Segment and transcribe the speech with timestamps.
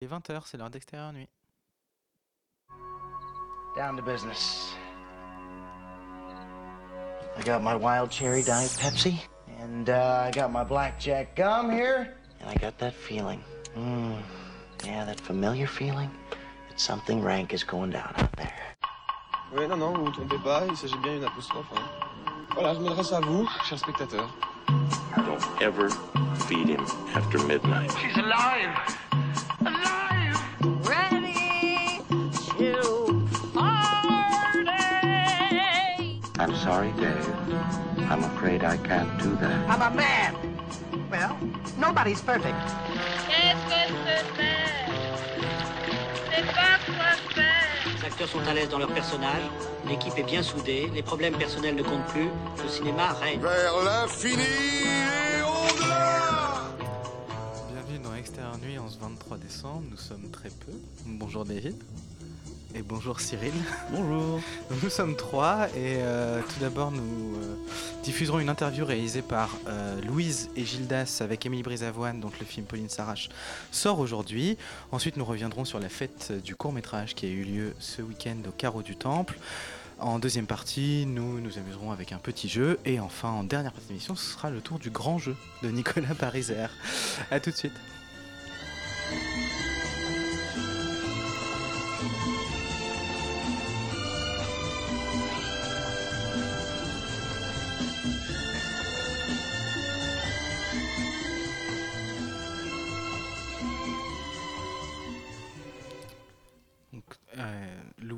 [0.00, 1.28] Il est 20h, c'est l'heure d'extérieur nuit.
[3.76, 4.74] Down to business.
[7.38, 9.14] I got my wild cherry diet Pepsi,
[9.60, 13.40] and uh, I got my blackjack gum here, and I got that feeling.
[13.76, 14.16] Mm,
[14.84, 16.10] yeah, that familiar feeling
[16.68, 18.52] that something rank is going down out there.
[19.54, 21.66] Oui, non, non, vous vous trompez pas, il s'agit bien d'une apostrophe.
[21.76, 21.82] hein.
[22.54, 24.30] Voilà, je m'adresse à vous, chers spectateurs.
[25.16, 25.90] Don't ever
[26.48, 27.90] feed him after midnight.
[28.00, 28.74] She's alive!
[36.70, 37.26] Sorry, Dave.
[38.10, 39.58] I'm afraid I can't do that.
[39.72, 40.32] I'm a man?
[41.10, 41.36] Well,
[41.76, 42.62] nobody's perfect.
[43.28, 43.80] Qu'est-ce que
[44.36, 44.56] c'est
[46.30, 47.66] C'est pas quoi faire.
[47.98, 49.42] Les acteurs sont à l'aise dans leur personnage,
[49.88, 52.30] l'équipe est bien soudée, les problèmes personnels ne comptent plus,
[52.62, 53.40] le cinéma règne.
[53.40, 56.70] Vers l'infini et au-delà
[57.72, 59.82] Bienvenue dans Extérieur Nuit en ce 23 décembre.
[59.90, 60.72] Nous sommes très peu.
[61.06, 61.74] Bonjour David.
[62.74, 63.52] Et bonjour Cyril.
[63.90, 64.40] Bonjour.
[64.82, 67.56] Nous sommes trois et euh, tout d'abord nous euh,
[68.04, 72.66] diffuserons une interview réalisée par euh, Louise et Gildas avec Émilie Brisavoine dont le film
[72.66, 73.28] Pauline s'arrache
[73.72, 74.56] sort aujourd'hui.
[74.92, 78.36] Ensuite nous reviendrons sur la fête du court métrage qui a eu lieu ce week-end
[78.46, 79.36] au Carreau du Temple.
[79.98, 82.78] En deuxième partie, nous nous amuserons avec un petit jeu.
[82.86, 85.68] Et enfin, en dernière partie de l'émission, ce sera le tour du grand jeu de
[85.70, 86.66] Nicolas Pariser.
[87.30, 87.74] A tout de suite.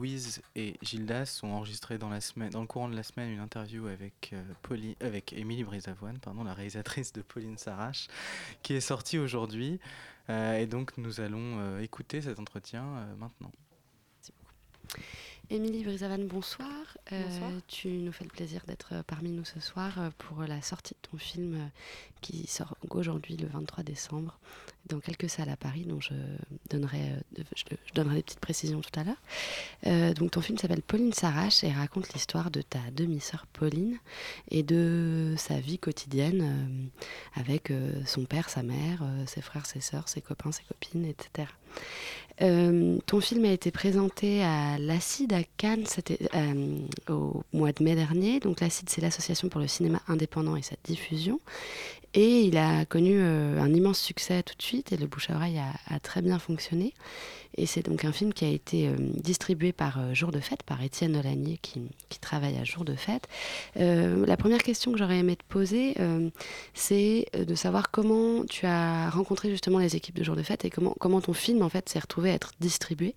[0.03, 3.39] Louise et Gildas ont enregistré dans, la semaine, dans le courant de la semaine une
[3.39, 8.09] interview avec, euh, Pauline- avec Émilie Brisavoine, pardon, la réalisatrice de Pauline Sarrache,
[8.65, 9.79] qui est sortie aujourd'hui.
[10.29, 13.53] Euh, et donc nous allons euh, écouter cet entretien euh, maintenant.
[15.51, 16.69] Émilie Brisavane, bonsoir.
[17.13, 17.51] Euh, Bonsoir.
[17.69, 21.17] tu nous fais le plaisir d'être parmi nous ce soir pour la sortie de ton
[21.17, 21.71] film
[22.23, 24.41] qui sort aujourd'hui le 23 décembre
[24.87, 26.15] dans quelques salles à Paris dont je
[26.71, 29.23] donnerai, euh, je, des petites précisions tout à l'heure.
[29.87, 33.99] Euh, donc ton film s'appelle Pauline s'arrache et raconte l'histoire de ta demi-sœur Pauline
[34.51, 37.73] et de sa vie quotidienne euh, avec
[38.07, 41.49] son père, sa mère, ses frères, ses sœurs, ses copains, ses copines, etc.
[42.41, 45.85] Euh, ton film a été présenté à l'Acide à Cannes
[46.35, 46.79] euh,
[47.09, 48.41] au mois de mai dernier.
[48.41, 51.41] Donc l'Acide, c'est l'association pour le cinéma indépendant et sa diffusion.
[52.15, 55.37] Et il a connu euh, un immense succès tout de suite et le bouche à
[55.37, 56.95] oreille a très bien fonctionné.
[57.57, 60.63] Et c'est donc un film qui a été euh, distribué par euh, Jour de Fête,
[60.63, 61.83] par Étienne Olanier qui,
[62.21, 63.27] travaille à Jour de Fête.
[63.79, 65.97] Euh, la première question que j'aurais aimé te poser,
[66.73, 70.71] c'est de savoir comment tu as rencontré justement les équipes de Jour de Fête et
[70.71, 73.15] comment, comment ton film en fait s'est retrouvé à être distribué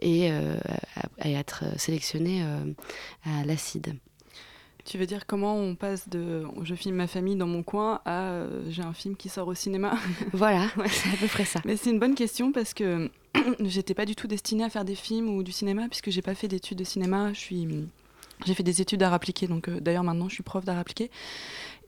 [0.00, 0.56] et à,
[1.20, 2.42] à être sélectionné
[3.24, 3.94] à l'Acide.
[4.88, 8.30] Tu veux dire comment on passe de je filme ma famille dans mon coin à
[8.30, 9.94] euh, j'ai un film qui sort au cinéma
[10.32, 11.60] Voilà, ouais, c'est à peu près ça.
[11.66, 13.10] Mais c'est une bonne question parce que
[13.60, 16.34] j'étais pas du tout destinée à faire des films ou du cinéma puisque j'ai pas
[16.34, 17.34] fait d'études de cinéma.
[17.34, 17.68] Je suis
[18.46, 21.10] j'ai fait des études d'art appliqué, donc euh, d'ailleurs maintenant je suis prof d'art appliqué.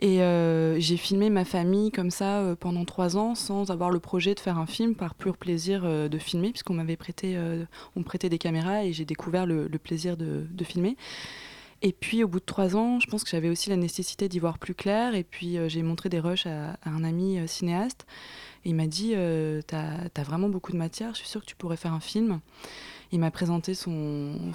[0.00, 4.00] Et euh, j'ai filmé ma famille comme ça euh, pendant trois ans sans avoir le
[4.00, 7.38] projet de faire un film par pur plaisir de filmer, puisqu'on m'avait prêté,
[7.96, 10.96] on me prêtait des caméras et j'ai découvert le, le plaisir de, de filmer.
[11.82, 14.38] Et puis au bout de trois ans, je pense que j'avais aussi la nécessité d'y
[14.38, 15.14] voir plus clair.
[15.14, 18.06] Et puis euh, j'ai montré des rushs à, un ami euh, cinéaste.
[18.64, 21.56] Il m'a dit euh, T'as as vraiment beaucoup de matière, je suis sûre que tu
[21.56, 22.40] pourrais faire un film.
[23.12, 24.52] Il m'a présenté son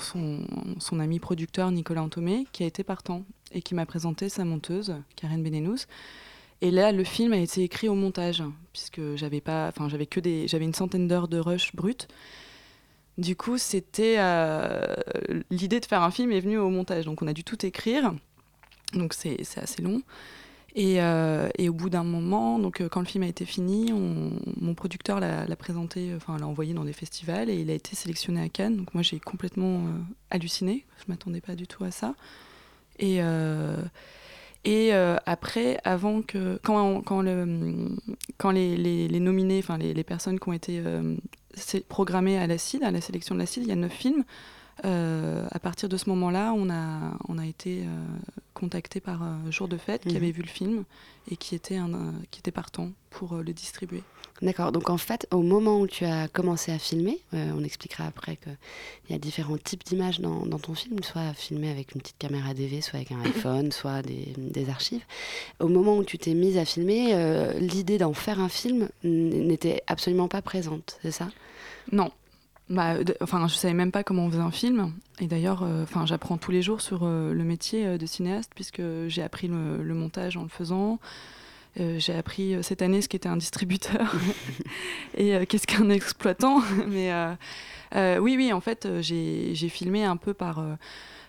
[0.92, 5.44] ami producteur Nicolas Antomé, qui a été partant, et qui m'a présenté sa monteuse, Karen
[5.44, 5.88] Benenous.
[6.62, 10.22] Et là, le film a été écrit au montage, puisque j'avais pas, enfin, j'avais que
[10.22, 12.08] des, j'avais une centaine d'heures de rush brut.
[13.18, 14.94] Du coup, c'était euh,
[15.50, 18.14] l'idée de faire un film est venue au montage, donc on a dû tout écrire,
[18.94, 20.02] donc c'est assez long.
[20.78, 23.94] Et, euh, et au bout d'un moment, donc euh, quand le film a été fini,
[23.94, 27.96] on- mon producteur l'a présenté, enfin l'a envoyé dans des festivals et il a été
[27.96, 28.76] sélectionné à Cannes.
[28.76, 29.84] Donc moi j'ai complètement
[30.30, 32.16] halluciné, je m'attendais pas du tout à ça.
[33.00, 33.22] Et,
[35.26, 37.96] après, avant que quand, quand, le,
[38.38, 40.84] quand les, nominés, enfin les personnes qui ont été
[41.56, 44.24] sé- programmées à l'ACID, à la sélection de l'ACID, il y a neuf films.
[44.84, 47.88] Euh, à partir de ce moment-là, on a, on a été euh,
[48.54, 50.16] contacté par euh, Jour de Fête, qui Mhm.
[50.18, 50.84] avait vu le film
[51.32, 54.04] et qui était, un, euh, qui était partant pour le distribuer.
[54.42, 58.36] D'accord, donc en fait, au moment où tu as commencé à filmer, on expliquera après
[58.36, 58.58] qu'il
[59.10, 62.54] y a différents types d'images dans, dans ton film, soit filmé avec une petite caméra
[62.54, 65.06] DV, soit avec un iPhone, soit des, des archives.
[65.62, 67.16] Au moment où tu t'es mise à filmer,
[67.62, 71.30] l'idée d'en faire un film n'était absolument pas présente, c'est ça?
[71.94, 72.12] Non.
[72.70, 74.94] Bah, de- enfin, je savais même pas comment on faisait un film.
[75.20, 78.52] Et d'ailleurs, euh, enfin, j'apprends tous les jours sur euh, le métier euh, de cinéaste,
[78.56, 81.00] puisque j'ai appris le, le montage en le faisant.
[81.80, 84.16] Euh, j'ai appris cette année ce qu'était un distributeur
[85.18, 86.62] et qu'est-ce qu'un exploitant.
[86.88, 87.12] Mais
[88.20, 90.66] oui, oui, en fait, j'ai filmé un peu par,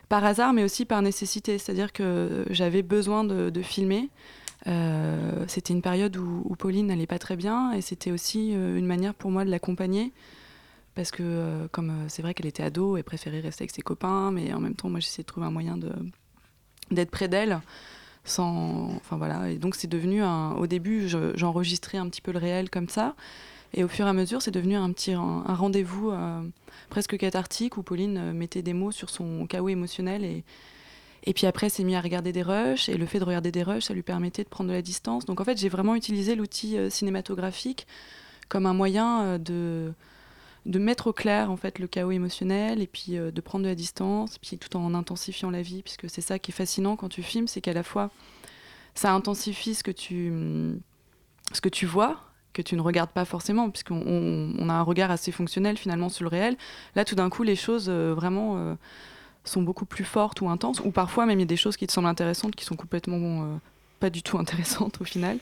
[0.08, 1.58] par hasard, mais aussi par nécessité.
[1.58, 4.08] C'est-à-dire que j'avais besoin de, de filmer.
[4.68, 8.86] Euh, c'était une période où, où Pauline n'allait pas très bien et c'était aussi une
[8.86, 10.12] manière pour moi de l'accompagner
[10.96, 13.82] parce que euh, comme euh, c'est vrai qu'elle était ado, elle préférait rester avec ses
[13.82, 15.78] copains, mais en même temps, moi j'essayais de trouver un moyen
[16.90, 17.60] d'être près d'elle
[18.24, 19.50] sans enfin voilà.
[19.50, 23.14] Et donc c'est devenu au début je- j'enregistrais un petit peu le réel comme ça.
[23.74, 26.42] Et au fur et à mesure c'est devenu un petit un, rendez-vous euh,
[26.88, 30.24] presque cathartique où Pauline mettait des mots sur son chaos émotionnel
[31.28, 33.64] et puis après, s'est mis à regarder des rushs, et le fait de regarder des
[33.64, 35.24] rushs, ça lui permettait de prendre de la distance.
[35.24, 37.88] Donc en fait, j'ai vraiment utilisé l'outil cinématographique
[38.48, 39.92] comme un moyen de,
[40.66, 43.68] de mettre au clair en fait le chaos émotionnel, et puis euh, de prendre de
[43.68, 47.08] la distance, puis tout en intensifiant la vie, puisque c'est ça qui est fascinant quand
[47.08, 48.10] tu filmes, c'est qu'à la fois
[48.94, 50.32] ça intensifie ce que tu,
[51.52, 52.18] ce que tu vois,
[52.54, 54.02] que tu ne regardes pas forcément, puisqu'on
[54.58, 56.56] on, a un regard assez fonctionnel finalement sur le réel.
[56.94, 58.74] Là, tout d'un coup, les choses euh, vraiment euh,
[59.44, 61.86] sont beaucoup plus fortes ou intenses, ou parfois même il y a des choses qui
[61.86, 63.60] te semblent intéressantes qui sont complètement
[64.00, 65.38] pas du tout intéressantes au final.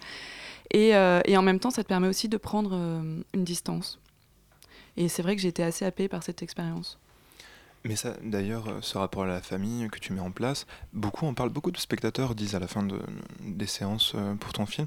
[0.73, 4.01] Et, et en même temps, ça te permet aussi de prendre une distance.
[4.97, 6.99] Et c'est vrai que j'ai été assez happée par cette expérience.
[7.87, 11.27] Mais ça, d'ailleurs, euh, ce rapport à la famille que tu mets en place, beaucoup
[11.27, 13.03] en parlent, beaucoup de spectateurs disent à la fin de-
[13.41, 14.87] des séances euh, pour ton film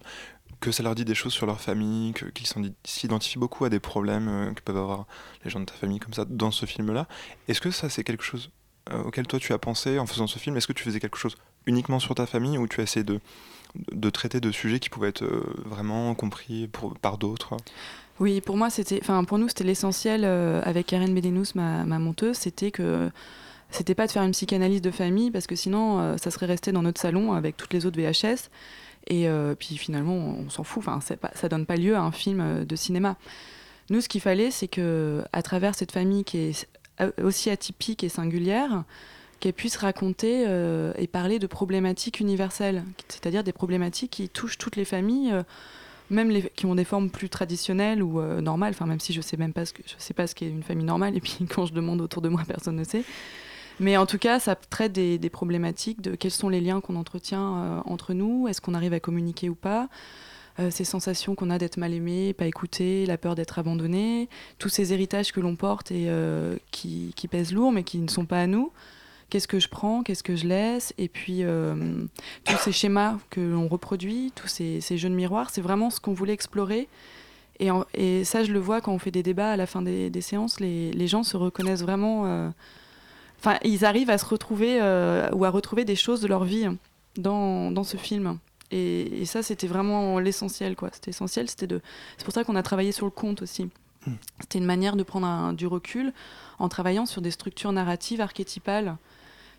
[0.60, 2.48] que ça leur dit des choses sur leur famille, qu'ils
[2.84, 5.06] s'identifient beaucoup à des problèmes euh, que peuvent avoir
[5.44, 7.08] les gens de ta famille comme ça dans ce film-là.
[7.48, 8.50] Est-ce que ça, c'est quelque chose
[9.06, 10.56] auquel toi tu as pensé en faisant ce film?
[10.56, 13.20] Est-ce que tu faisais quelque chose uniquement sur ta famille ou tu as de,
[13.92, 15.28] de traiter de sujets qui pouvaient être
[15.66, 16.70] vraiment compris
[17.02, 17.58] par d'autres?
[18.20, 22.36] Oui, pour moi, c'était, enfin, pour nous, c'était l'essentiel euh, avec Karen Belenous, ma, monteuse,
[22.38, 23.10] c'était que
[23.70, 26.72] c'était pas de faire une psychanalyse de famille parce que sinon, euh, ça serait resté
[26.72, 28.50] dans notre salon avec toutes les autres VHS.
[29.10, 30.84] Et euh, puis finalement, on s'en fout.
[30.86, 31.00] Enfin,
[31.36, 33.18] ça donne pas lieu à un film de cinéma.
[33.90, 36.68] Nous, ce qu'il fallait, c'est que à travers cette famille qui est
[37.22, 38.84] aussi atypique et singulière,
[39.40, 40.46] qu'elle puisse raconter
[40.98, 45.34] et parler de problématiques universelles, c'est-à-dire des problématiques qui touchent toutes les familles.
[46.10, 49.22] Même les qui ont des formes plus traditionnelles ou euh, normales, enfin même si je
[49.22, 51.38] sais même pas ce que je sais pas ce qu'est une famille normale et puis
[51.54, 53.04] quand je demande autour de moi personne ne sait.
[53.80, 57.58] Mais en tout cas, ça traite des, problématiques de quels sont les liens qu'on entretient
[57.58, 59.88] euh, entre nous, est-ce qu'on arrive à communiquer ou pas,
[60.60, 64.70] euh, ces sensations qu'on a d'être mal aimé, pas écouté, la peur d'être abandonné, tous
[64.70, 66.10] ces héritages que l'on porte et
[66.72, 68.72] qui pèsent lourd mais qui ne sont pas à nous.
[69.30, 72.06] Qu'est-ce que je prends, qu'est-ce que je laisse, et puis euh,
[72.46, 76.00] tous ces schémas que l'on reproduit, tous ces, ces jeux de miroir, c'est vraiment ce
[76.00, 76.88] qu'on voulait explorer.
[77.60, 79.82] Et, en- et ça, je le vois quand on fait des débats à la fin
[79.82, 82.26] des, des séances, les, les gens se reconnaissent vraiment.
[82.26, 82.50] euh,
[83.40, 86.66] Enfin, ils arrivent à se retrouver euh, ou à retrouver des choses de leur vie
[87.18, 88.40] dans, dans ce film.
[88.72, 90.90] Et, et ça, c'était vraiment l'essentiel, quoi.
[90.92, 91.48] C'était essentiel.
[91.50, 91.82] C'était de.
[92.18, 93.70] C'est pour ça qu'on a travaillé sur le conte aussi.
[94.40, 96.14] C'était une manière de prendre un- du recul
[96.60, 98.96] en travaillant sur des structures narratives archétypales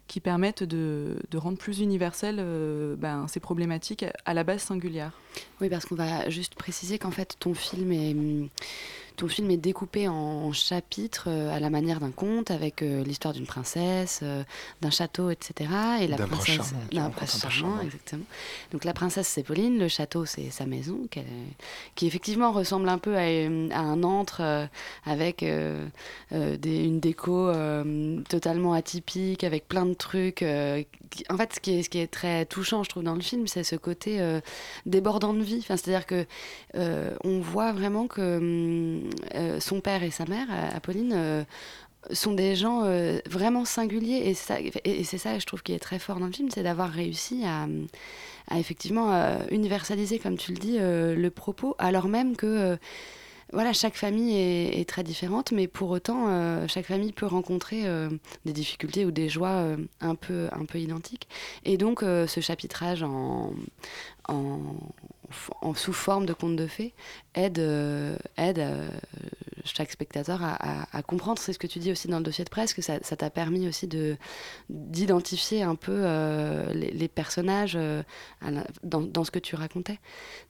[0.09, 5.13] qui permettent de, rendre plus universelles euh, ben, ces problématiques à la base singulière.
[5.61, 8.49] Oui, parce qu'on va juste préciser qu'en fait, ton film est, hum,
[9.19, 13.35] ton film est découpé en chapitres euh, à la manière d'un conte, avec euh, l'histoire
[13.35, 14.45] d'une princesse, euh,
[14.81, 15.71] d'un château, etc.
[16.01, 18.23] Et la D'un prince princesse, d'un prince charmant, exactement.
[18.73, 21.01] Donc la princesse, c'est Pauline, le château, c'est sa maison,
[21.97, 24.67] qui effectivement ressemble un peu à, à un antre euh,
[25.05, 25.85] avec euh,
[26.33, 27.51] euh, des- une déco
[28.29, 30.45] totalement atypique, avec plein de trucs.
[31.11, 33.21] qui- en fait, ce qui, est, ce qui est très touchant, je trouve, dans le
[33.21, 34.21] film, c'est ce côté
[34.87, 35.59] débordant de vie.
[35.59, 36.25] Enfin, C'est-à-dire que
[37.25, 39.08] on voit vraiment que hum,
[39.61, 41.45] son père et sa mère, euh, Apolline, euh,
[42.13, 44.35] sont des gens euh, vraiment singuliers.
[44.85, 47.45] Et, c'est ça, je trouve, qui est très fort dans le film, c'est d'avoir réussi
[47.45, 47.67] à,
[48.57, 52.77] effectivement euh, universaliser, comme tu le dis, euh, le propos, alors même que euh,
[53.53, 58.11] voilà, chaque famille est, très différente, mais pour autant, euh, chaque famille peut rencontrer euh,
[58.45, 61.29] des difficultés ou des joies euh, un, peu, un peu identiques.
[61.65, 63.53] Et donc, euh, ce chapitrage en,
[65.61, 66.95] en- sous forme de conte de fées
[67.35, 68.89] aide, euh, aide euh,
[69.65, 71.39] chaque spectateur à, comprendre.
[71.39, 73.69] C'est ce que tu dis aussi dans le dossier de presse, que ça t'a permis
[73.69, 74.17] aussi de
[74.71, 77.79] d'identifier un peu euh, les, personnages
[78.83, 79.99] dans, dans ce que tu racontais.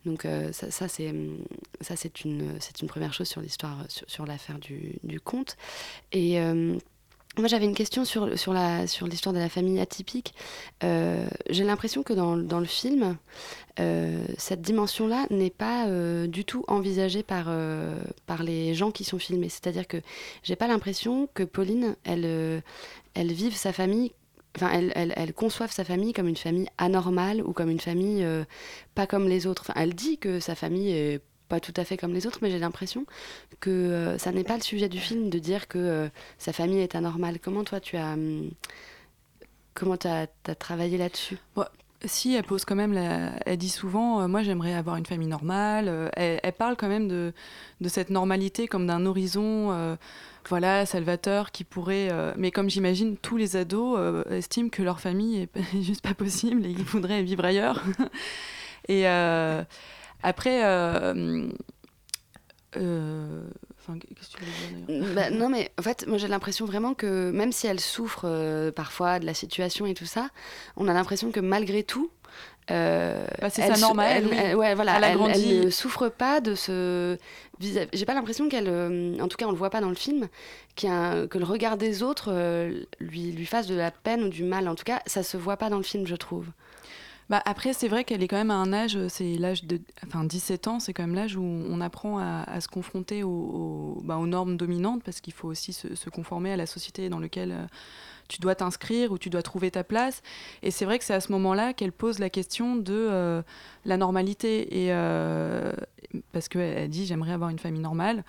[0.05, 1.07] Donc ça, ça, c'est
[2.25, 5.57] une une première chose sur l'histoire sur, l'affaire du, du conte.
[6.13, 6.39] Et
[7.38, 10.35] moi, j'avais une question sur, sur, la, sur l'histoire de la famille atypique.
[10.83, 13.16] Euh, j'ai l'impression que dans, dans le film,
[13.80, 17.47] euh, cette dimension-là n'est pas euh, du tout envisagée par,
[18.26, 19.49] par les gens qui sont filmés.
[19.49, 19.99] C'est-à-dire que
[20.42, 22.62] j'ai pas l'impression que Pauline, elle,
[23.14, 24.12] elle vive sa famille.
[24.57, 25.35] Enfin, elle, elle, elle
[25.71, 28.26] sa famille comme une famille anormale ou comme une famille
[28.95, 29.62] pas comme les autres.
[29.62, 32.50] Enfin, elle dit que sa famille est pas tout à fait comme les autres, mais
[32.50, 33.07] j'ai l'impression
[33.61, 36.81] que euh, ça n'est pas le sujet du film de dire que euh, sa famille
[36.81, 37.38] est anormale.
[37.40, 38.50] Comment toi tu as hum,
[39.75, 40.26] comment as,
[40.57, 41.38] travaillé là-dessus?
[42.05, 42.95] Si, elle pose quand même,
[43.45, 46.11] elle dit souvent, euh, moi j'aimerais avoir une famille normale.
[46.14, 47.33] Elle, parle quand même de,
[47.81, 49.97] de cette normalité comme d'un horizon,
[50.49, 52.09] voilà, salvateur qui pourrait.
[52.37, 53.99] mais comme j'imagine, tous les ados
[54.31, 57.83] estiment que leur famille est juste pas possible et qu'ils voudraient vivre ailleurs.
[58.88, 59.05] et
[60.23, 60.65] après.
[60.65, 61.49] euh,
[62.77, 63.43] euh,
[63.81, 66.95] enfin, qu'est-ce que tu voulais dire Bah, non, mais en fait, moi j'ai l'impression vraiment
[66.95, 70.29] que même si elle souffre euh, parfois de la situation et tout ça,
[70.77, 72.11] on a l'impression que malgré tout.
[72.71, 74.37] euh, Bah, c'est sou- normale, elle- oui.
[74.39, 75.51] elle- ouais, voilà, Elle a grandi.
[75.51, 77.17] elle ne souffre pas de ce.
[77.61, 80.29] J'ai pas l'impression qu'elle, euh, en tout cas, on le voit pas dans le film,
[80.85, 84.45] un- que le regard des autres euh, lui lui fasse de la peine ou du
[84.45, 84.69] mal.
[84.69, 86.47] En tout cas, ça se voit pas dans le film, je trouve.
[87.29, 89.81] Bah après, c'est vrai qu'elle est quand même à un âge, euh, c'est l'âge de.
[90.07, 94.17] Enfin, 17 ans, c'est quand même l'âge où on apprend à, se confronter aux, bah,
[94.17, 97.67] aux normes dominantes, parce qu'il faut aussi se, conformer à la société dans laquelle euh,
[98.29, 100.23] tu dois t'inscrire, où tu dois trouver ta place.
[100.63, 103.43] Et c'est vrai que c'est à ce moment-là qu'elle pose la question de euh,
[103.85, 104.85] la normalité.
[104.85, 105.73] Et, euh,
[106.33, 108.25] parce qu'elle elle dit J'aimerais avoir une famille normale.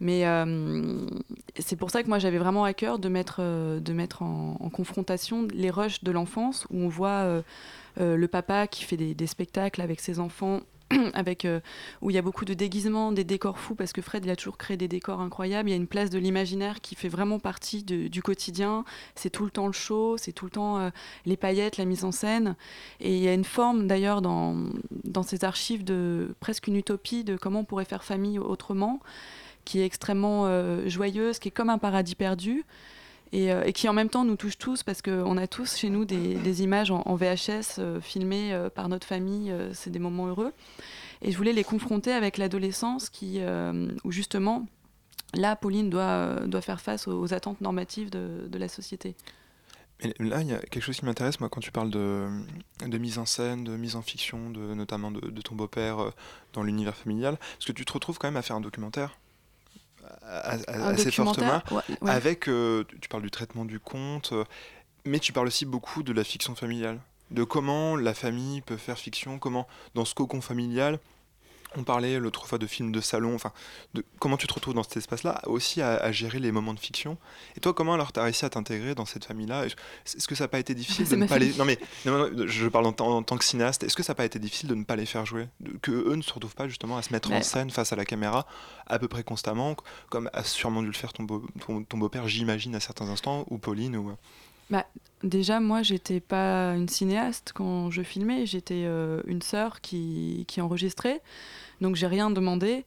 [0.00, 1.06] Mais euh,
[1.58, 4.54] c'est pour ça que moi j'avais vraiment à cœur de mettre, euh, de mettre en,
[4.70, 7.40] confrontation les rushs de l'enfance où on voit
[7.98, 10.60] euh, le papa qui fait des, spectacles avec ses enfants.
[11.14, 11.48] Avec,
[12.00, 14.36] où il y a beaucoup de déguisements, des décors fous, parce que Fred il a
[14.36, 15.68] toujours créé des décors incroyables.
[15.68, 18.84] Il y a une place de l'imaginaire qui fait vraiment partie du quotidien.
[19.16, 20.92] C'est tout le temps le show, c'est tout le temps
[21.24, 22.54] les paillettes, la mise en scène.
[23.00, 24.54] Et il y a une forme d'ailleurs dans,
[25.02, 29.00] dans ces archives de presque une utopie de comment on pourrait faire famille autrement
[29.66, 32.64] qui est extrêmement euh, joyeuse, qui est comme un paradis perdu,
[33.32, 35.90] et, euh, et qui en même temps nous touche tous, parce qu'on a tous chez
[35.90, 40.54] nous des, images en, VHS euh, filmées par notre famille, c'est des moments heureux.
[41.20, 43.40] Et je voulais les confronter avec l'adolescence, qui,
[44.04, 44.66] où justement,
[45.34, 49.16] là, Pauline doit, doit faire face aux, attentes normatives de, la société.
[50.00, 52.28] Et là, il y a quelque chose qui m'intéresse, moi, quand tu parles de,
[52.98, 56.12] mise en scène, de mise en fiction, de, notamment de, de ton beau-père
[56.52, 59.18] dans l'univers familial, parce que tu te retrouves quand même à faire un documentaire
[60.26, 62.10] assez fortement, ouais, ouais.
[62.10, 64.32] avec, euh, tu parles du traitement du conte,
[65.04, 66.98] mais tu parles aussi beaucoup de la fiction familiale,
[67.30, 70.98] de comment la famille peut faire fiction, comment dans ce cocon familial,
[71.74, 73.52] on parlait l'autre fois de films de salon, enfin,
[73.94, 76.78] de comment tu te retrouves dans cet espace-là, aussi à, à gérer les moments de
[76.80, 77.18] fiction.
[77.56, 79.66] Et toi, comment alors tu as réussi à t'intégrer dans cette famille-là?
[79.66, 81.52] Est-ce que ça n'a pas été difficile C'est de ne pas les...
[81.54, 84.12] Non mais, non, non, je parle en, tant- en tant que cinéaste, est-ce que ça
[84.12, 85.48] n'a pas été difficile de ne pas les faire jouer?
[85.82, 88.04] Que eux ne se retrouvent pas justement à se mettre en scène face à la
[88.04, 88.46] caméra
[88.86, 89.76] à peu près constamment,
[90.08, 93.44] comme a sûrement dû le faire ton, beau, ton, ton beau-père, j'imagine, à certains instants,
[93.50, 94.12] ou Pauline, ou...
[94.70, 94.86] Bah,
[95.22, 100.60] déjà, moi, j'étais pas une cinéaste quand je filmais, j'étais euh, une sœur qui, qui
[100.60, 101.22] enregistrait,
[101.80, 102.84] donc j'ai rien demandé.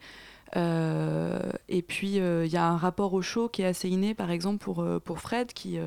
[0.55, 4.13] Euh, et puis, euh, il y a un rapport au show qui est assez inné,
[4.13, 5.77] par exemple, pour, euh, pour Fred, qui,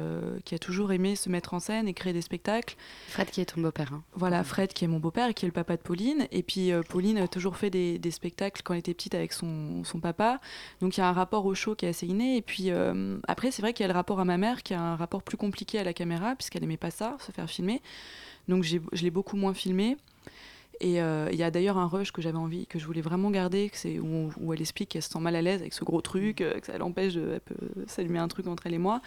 [0.44, 2.76] qui a toujours aimé se mettre en scène et créer des spectacles.
[3.08, 3.92] Fred qui est ton beau-père.
[3.92, 4.02] hein.
[4.14, 6.26] Voilà, Fred qui est mon beau-père et qui est le papa de Pauline.
[6.30, 9.84] Et puis Pauline a toujours fait des, des spectacles quand elle était petite avec son,
[9.84, 10.40] son papa.
[10.80, 12.36] Donc il y a un rapport au show qui est assez inné.
[12.36, 12.70] Et puis
[13.26, 15.22] après, c'est vrai qu'il y a le rapport à ma mère qui a un rapport
[15.22, 17.82] plus compliqué à la caméra puisqu'elle aimait pas ça, se faire filmer.
[18.48, 19.96] Donc je l'ai beaucoup moins filmé.
[20.82, 23.30] Et euh, il y a d'ailleurs un rush que j'avais envie, que je voulais vraiment
[23.30, 26.02] garder, que c'est où, elle explique qu'elle se sent mal à l'aise avec ce gros
[26.02, 27.40] truc, euh, que ça l'empêche de
[27.86, 29.00] s'allumer un truc entre elle et moi.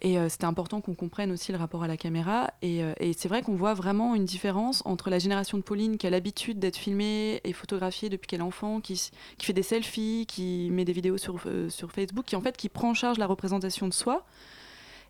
[0.00, 2.52] Et euh, c'était important qu'on comprenne aussi le rapport à la caméra.
[2.62, 5.98] Et, euh, et c'est vrai qu'on voit vraiment une différence entre la génération de Pauline
[5.98, 10.26] qui a l'habitude d'être filmée et photographiée depuis qu'elle est enfant, qui, fait des selfies,
[10.28, 13.18] qui met des vidéos sur, euh, sur Facebook, qui en fait qui prend en charge
[13.18, 14.24] la représentation de soi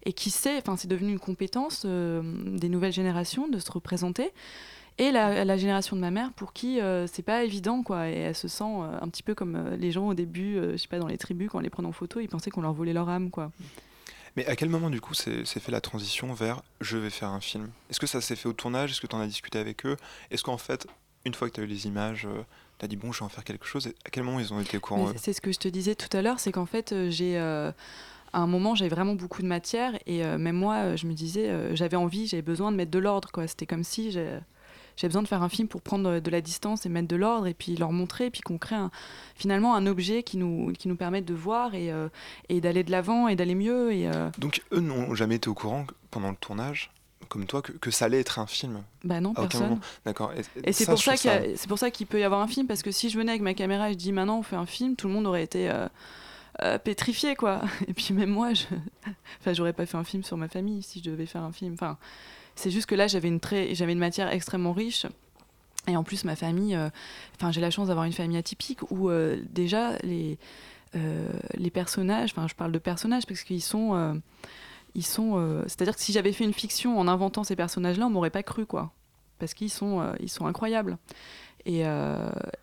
[0.04, 4.32] et qui sait, enfin c'est devenu une compétence des nouvelles générations de se représenter.
[5.00, 8.14] Et la, la génération de ma mère pour qui euh, c'est pas évident quoi et
[8.14, 10.76] elle se sent euh, un petit peu comme euh, les gens au début, euh, je
[10.78, 12.73] sais pas dans les tribus quand on les prenait en photo, ils pensaient qu'on leur
[12.73, 13.52] volait leur âme quoi.
[14.37, 17.40] Mais à quel moment, du coup, s'est fait la transition vers je vais faire un
[17.40, 18.90] film Est-ce que ça s'est fait au tournage?
[18.93, 19.97] Est-ce que tu en as discuté avec eux?
[20.31, 20.87] Est-ce qu'en fait,
[21.25, 22.28] une fois que tu as eu les images,
[22.78, 23.88] tu as dit bon, je vais en faire quelque chose.
[23.88, 25.97] Et à quel moment ils ont été au courant C'est ce que je te disais
[25.97, 27.37] tout à l'heure, c'est qu'en fait, j'ai.
[27.37, 27.73] à
[28.33, 32.28] un moment, j'avais vraiment beaucoup de matière et même moi, je me disais, j'avais envie,
[32.28, 33.33] j'avais besoin de mettre de l'ordre.
[33.33, 33.49] quoi.
[33.49, 34.12] C'était comme si
[34.99, 37.47] j'avais besoin de faire un film pour prendre de la distance et mettre de l'ordre
[37.47, 38.90] et puis leur montrer, et puis qu'on crée un-
[39.37, 42.09] finalement un objet qui nous, qui nous permette de voir et, euh,
[42.49, 43.93] et d'aller de l'avant et d'aller mieux.
[43.93, 46.90] Et, euh, Donc eux n'ont jamais été au courant pendant le tournage,
[47.28, 48.83] comme toi, que, que ça allait être un film?
[49.05, 49.78] bah non, personne.
[50.05, 50.33] D'accord.
[50.64, 52.49] Et c'est pour ça qu'il y a- c'est pour ça qu'il peut y avoir un
[52.49, 54.57] film parce que si je venais avec ma caméra et je dis maintenant on fait
[54.57, 55.87] un film, tout le monde aurait été euh,
[56.62, 57.61] euh, pétrifié quoi.
[57.87, 58.64] Et puis même moi, je,
[59.40, 61.75] enfin j'aurais pas fait un film sur ma famille si je devais faire un film.
[61.75, 61.97] Enfin,
[62.58, 65.06] c'est juste que là j'avais une très, une matière extrêmement riche.
[65.86, 66.90] Et en plus ma famille, euh,
[67.36, 70.38] enfin j'ai la chance d'avoir une famille atypique où euh, déjà les
[70.96, 74.20] euh, les personnages, enfin je parle de personnages parce qu'ils sont
[74.94, 78.30] ils sont, c'est-à-dire que si j'avais fait une fiction en inventant ces personnages-là, on m'aurait
[78.30, 78.92] pas cru quoi
[79.38, 80.98] parce qu'ils sont, ils sont incroyables.
[81.64, 81.84] Et,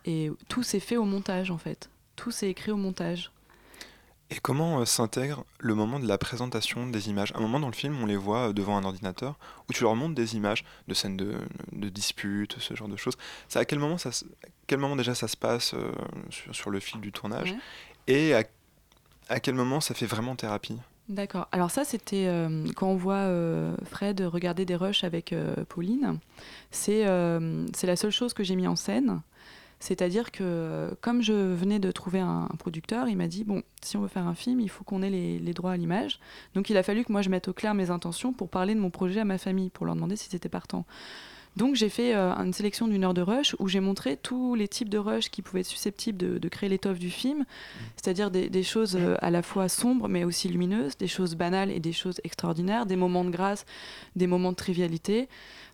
[0.04, 1.88] et tout s'est fait au montage, en fait.
[2.16, 3.30] Tout s'est écrit au montage.
[4.30, 7.32] Et comment euh, s'intègre le moment de la présentation des images?
[7.32, 9.84] À un moment dans le film, on les voit euh, devant un ordinateur où tu
[9.84, 11.34] leur montres des images de scènes de,
[11.72, 13.16] de disputes, ce genre de choses.
[13.48, 15.92] Ça, à quel moment, ça, se- à quel moment déjà ça se passe euh,
[16.30, 17.52] sur, sur le fil du tournage?
[17.52, 17.58] Ouais.
[18.08, 18.42] Et à,
[19.28, 20.76] à quel moment ça fait vraiment thérapie?
[21.08, 21.46] D'accord.
[21.52, 25.32] Alors ça, c'était euh, quand on voit euh, Fred regarder des rushs avec
[25.68, 26.18] Pauline.
[26.72, 27.06] C'est
[27.76, 29.20] c'est la seule chose que j'ai mis en scène.
[29.78, 33.62] C'est-à-dire que euh, comme je venais de trouver un, un producteur, il m'a dit, bon,
[33.82, 36.18] si on veut faire un film, il faut qu'on ait les, les droits à l'image.
[36.54, 38.80] Donc il a fallu que moi je mette au clair mes intentions pour parler de
[38.80, 40.86] mon projet à ma famille, pour leur demander s'ils étaient partants.
[41.56, 44.68] Donc j'ai fait euh, une sélection d'une heure de rush où j'ai montré tous les
[44.68, 47.46] types de rush qui pouvaient être susceptibles de, de créer l'étoffe du film,
[47.96, 51.70] c'est-à-dire des, des choses euh, à la fois sombres mais aussi lumineuses, des choses banales
[51.70, 53.64] et des choses extraordinaires, des moments de grâce,
[54.16, 55.28] des moments de trivialité.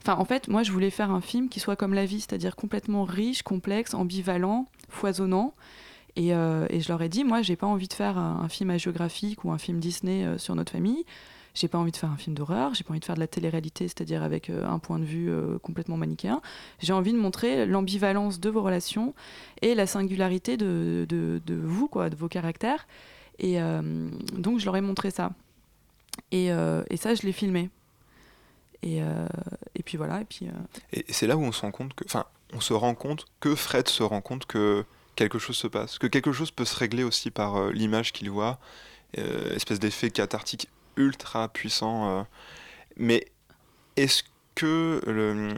[0.05, 2.57] Enfin en fait moi je voulais faire un film qui soit comme la vie, c'est-à-dire
[2.57, 5.55] complètement riche, complexe, ambivalent, foisonnant.
[6.17, 8.49] Et, euh, et je leur ai dit, moi, j'ai pas envie de faire un, un
[8.49, 11.05] film hagiographique ou un film Disney euh, sur notre famille.
[11.55, 12.75] J'ai pas envie de faire un film d'horreur.
[12.75, 15.31] J'ai pas envie de faire de la télé-réalité, c'est-à-dire avec euh, un point de vue
[15.63, 16.41] complètement manichéen.
[16.81, 19.15] J'ai envie de montrer l'ambivalence de vos relations
[19.61, 22.87] et la singularité de, de, vous, quoi, de vos caractères.
[23.39, 23.59] Et
[24.33, 25.33] donc, je leur ai montré ça.
[26.31, 27.69] Et, et ça, je l'ai filmé.
[28.83, 29.03] Et,
[29.83, 30.21] et puis voilà.
[30.21, 30.47] Et puis.
[30.47, 30.53] euh,
[30.93, 33.57] Et, c'est là où on se rend compte que, enfin, on se rend compte que
[33.57, 34.85] Fred se rend compte que
[35.17, 38.31] quelque chose se passe, que quelque chose peut se régler aussi par euh, l'image qu'il
[38.31, 38.61] voit,
[39.19, 42.27] euh, espèce d'effet cathartique ultra puissant.
[42.97, 43.27] mais
[43.97, 44.23] est-ce
[44.55, 45.49] que le,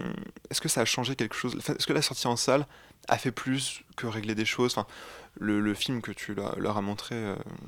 [0.51, 1.57] est-ce que ça a changé quelque chose?
[1.57, 2.67] Est-ce que la sortie en salle
[3.09, 4.73] a fait plus que régler des choses?
[4.73, 4.87] Enfin,
[5.39, 7.17] le, film que tu leur, as montré,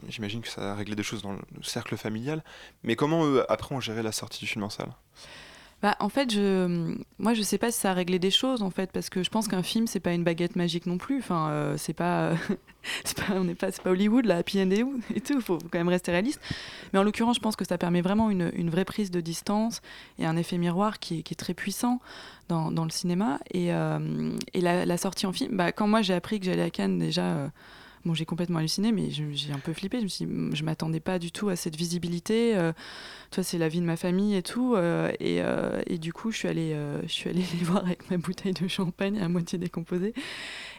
[0.09, 2.45] j'imagine que ça a réglé des choses dans le cercle familial.
[2.85, 4.93] Mais comment eux après ont géré la sortie du film en salle?
[5.83, 8.71] Bah, en fait, je, moi, je sais pas si ça a réglé des choses, en
[8.71, 11.19] fait, parce que je pense qu'un film, c'est pas une baguette magique non plus.
[11.19, 12.33] Enfin, euh, c'est pas,
[13.05, 15.41] c'est pas, on n'est pas, c'est pas Hollywood, là, Happy Ending et tout.
[15.43, 16.41] Faut, faut quand même rester réaliste.
[16.93, 19.83] Mais en l'occurrence, je pense que ça permet vraiment une, une vraie prise de distance
[20.19, 22.01] et un effet miroir qui est, qui est très puissant
[22.49, 23.39] dans, dans le cinéma.
[23.53, 26.63] Et, euh, et la, la sortie en film, bah, quand moi j'ai appris que j'allais
[26.63, 27.23] à Cannes, déjà.
[27.25, 27.49] euh,
[28.07, 29.99] Bon, j'ai complètement halluciné, mais j'ai un peu flippé.
[30.07, 32.57] Je me je m'attendais pas du tout à cette visibilité.
[32.57, 32.73] Euh,
[33.33, 34.77] toi, c'est la vie de ma famille et tout.
[34.77, 37.85] euh, et, euh, et du coup, je suis allée, euh, je suis allée les voir
[37.85, 40.15] avec ma bouteille de champagne à moitié décomposée.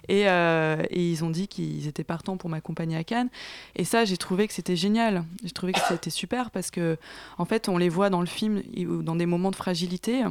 [0.07, 3.29] Et, et ils ont dit qu'ils étaient partants pour m'accompagner à Cannes.
[3.75, 5.25] Et ça, j'ai trouvé que c'était génial.
[5.43, 6.95] J'ai trouvé que c'était super parce que,
[7.37, 8.63] en fait, on les voit dans le film
[9.03, 10.23] dans des moments de fragilité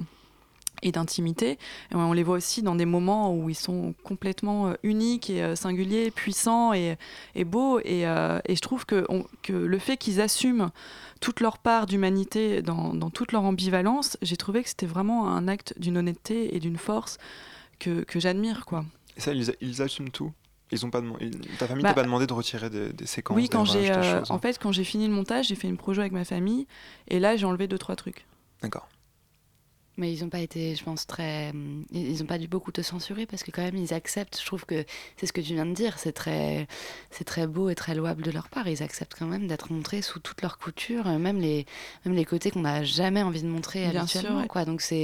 [0.83, 1.59] et d'intimité.
[1.93, 5.57] On les voit aussi dans des moments où ils sont complètement euh, uniques et euh,
[5.57, 6.97] singuliers, puissants et,
[7.35, 7.79] et beaux.
[7.81, 10.71] Et, euh, et je trouve que, on- que le fait qu'ils assument
[11.21, 15.49] toute leur part d'humanité dans, dans toute leur ambivalence, j'ai trouvé que c'était vraiment un
[15.49, 17.19] acte d'une honnêteté et d'une force
[17.79, 18.67] que, que j'admire.
[18.67, 18.85] quoi.
[19.17, 20.33] Et ça, ils, ils assument tout?
[20.73, 23.37] Ils ont pas ils- ta famille Bah, t'a pas demandé de retirer des, des séquences
[23.37, 25.77] Oui, quand j'ai, euh, choses en fait, quand j'ai fini le montage, j'ai fait une
[25.77, 26.67] projo avec ma famille,
[27.09, 28.27] et là, j'ai enlevé deux trois trucs.
[28.62, 28.89] D'accord.
[29.99, 31.53] Mais ils n'ont pas été, je pense, très.
[31.91, 34.39] Ils n'ont pas dû beaucoup te censurer parce que, quand même, ils acceptent.
[34.39, 34.85] Je trouve que
[35.17, 35.99] c'est ce que tu viens de dire.
[35.99, 36.67] C'est très,
[37.11, 38.69] c'est très beau et très louable de leur part.
[38.69, 41.65] Ils acceptent quand même d'être montrés sous toutes leurs coutures, euh, même les,
[42.05, 44.29] même les côtés qu'on n'a jamais envie de montrer Bien habituellement.
[44.31, 44.47] sûr, ouais.
[44.49, 44.65] quoi.
[44.67, 44.97] Donc, c'est.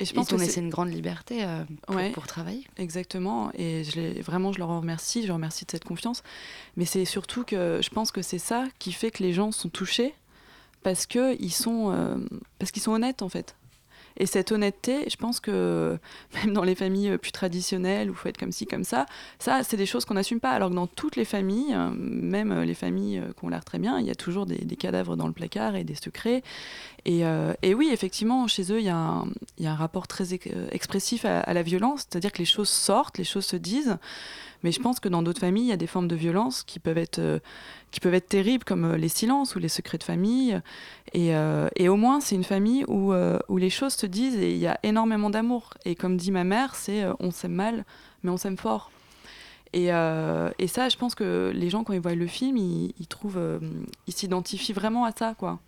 [0.00, 2.10] Et je Ils pense que laissé une grande liberté euh, pour, Ouais.
[2.10, 2.64] pour travailler.
[2.78, 6.22] Exactement, et je vraiment je leur remercie, je leur remercie de cette confiance.
[6.76, 9.68] Mais c'est surtout que je pense que c'est ça qui fait que les gens sont
[9.68, 10.14] touchés
[10.82, 12.16] parce que ils sont, euh,
[12.58, 13.54] parce qu'ils sont honnêtes en fait.
[14.20, 15.98] Et cette honnêteté, je pense que
[16.34, 19.06] même dans les familles euh, plus traditionnelles où il faut être comme ci, comme ça,
[19.38, 20.50] ça, c'est des choses qu'on n'assume pas.
[20.50, 23.78] Alors que dans toutes les familles, euh, même euh, les familles qui ont l'air très
[23.78, 26.42] bien, il y a toujours des, cadavres dans le placard et des secrets.
[27.06, 27.24] Et,
[27.74, 32.00] oui, effectivement, chez eux, il y, a un- rapport très ex- expressif à la violence,
[32.00, 33.96] c'est-à-dire que les choses sortent, les choses se disent.
[34.62, 36.78] Mais je pense que dans d'autres familles, il y a des formes de violence qui
[36.78, 37.38] peuvent être, euh,
[37.90, 40.60] qui peuvent être terribles, comme euh, les silences ou les secrets de famille.
[41.12, 43.12] Et, euh, et au moins, c'est une famille où,
[43.48, 45.74] où les choses se disent et il y a énormément d'amour.
[45.84, 47.84] Et comme dit ma mère, c'est on s'aime mal,
[48.22, 48.90] mais on s'aime fort.
[49.72, 54.12] Et, et ça, je pense que les gens, quand ils voient le film, ils, ils
[54.12, 55.60] s'identifient vraiment à ça, quoi.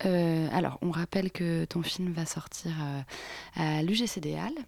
[0.00, 2.72] Alors, on rappelle que ton film va sortir
[3.54, 4.64] à l'UGC Halles,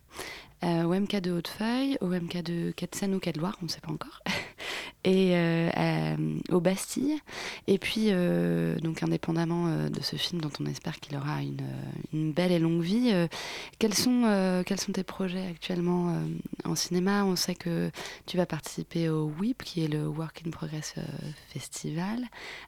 [0.65, 3.71] euh, au MK de Hautefeuille, au MK de Seine ou Quai de Loire, on ne
[3.71, 4.21] sait pas encore,
[5.05, 6.17] et euh, à-
[6.55, 7.19] au Bastille.
[7.67, 11.63] Et puis, euh, donc indépendamment euh, de ce film dont on espère qu'il aura une,
[12.15, 13.27] euh, belle et longue vie, euh,
[13.79, 16.21] quels, sont, euh, quels sont tes projets actuellement euh,
[16.65, 17.25] en cinéma?
[17.25, 17.91] On sait que
[18.27, 21.03] tu vas participer au WIP, qui est le Work in Progress euh,
[21.49, 22.21] Festival,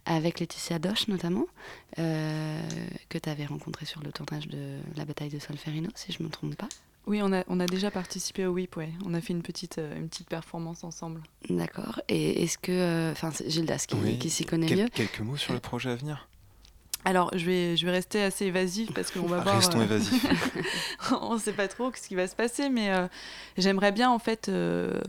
[0.06, 1.46] avec Laetitia Doche notamment,
[1.98, 2.60] euh,
[3.08, 6.28] que tu avais rencontré sur le tournage de La bataille de Solferino, si je ne
[6.28, 6.68] me trompe pas.
[7.06, 8.90] Oui, on a, on a déjà participé au WIP, ouais.
[9.04, 11.20] On a fait une petite, euh, une petite performance ensemble.
[11.50, 12.00] D'accord.
[12.08, 12.70] Et est-ce que.
[12.70, 14.18] euh, Enfin, c'est Gildas qui, Oui.
[14.18, 14.88] qui s'y connaît Quel- mieux.
[14.88, 16.28] Quelques mots sur le projet à venir?
[17.04, 19.56] Alors, je vais, je vais rester assez évasif parce qu'on va voir.
[19.56, 20.24] Restons euh, évasifs.
[21.20, 23.08] on ne sait pas trop ce qui va se passer, mais euh,
[23.58, 24.48] j'aimerais bien en fait.
[24.48, 25.00] euh,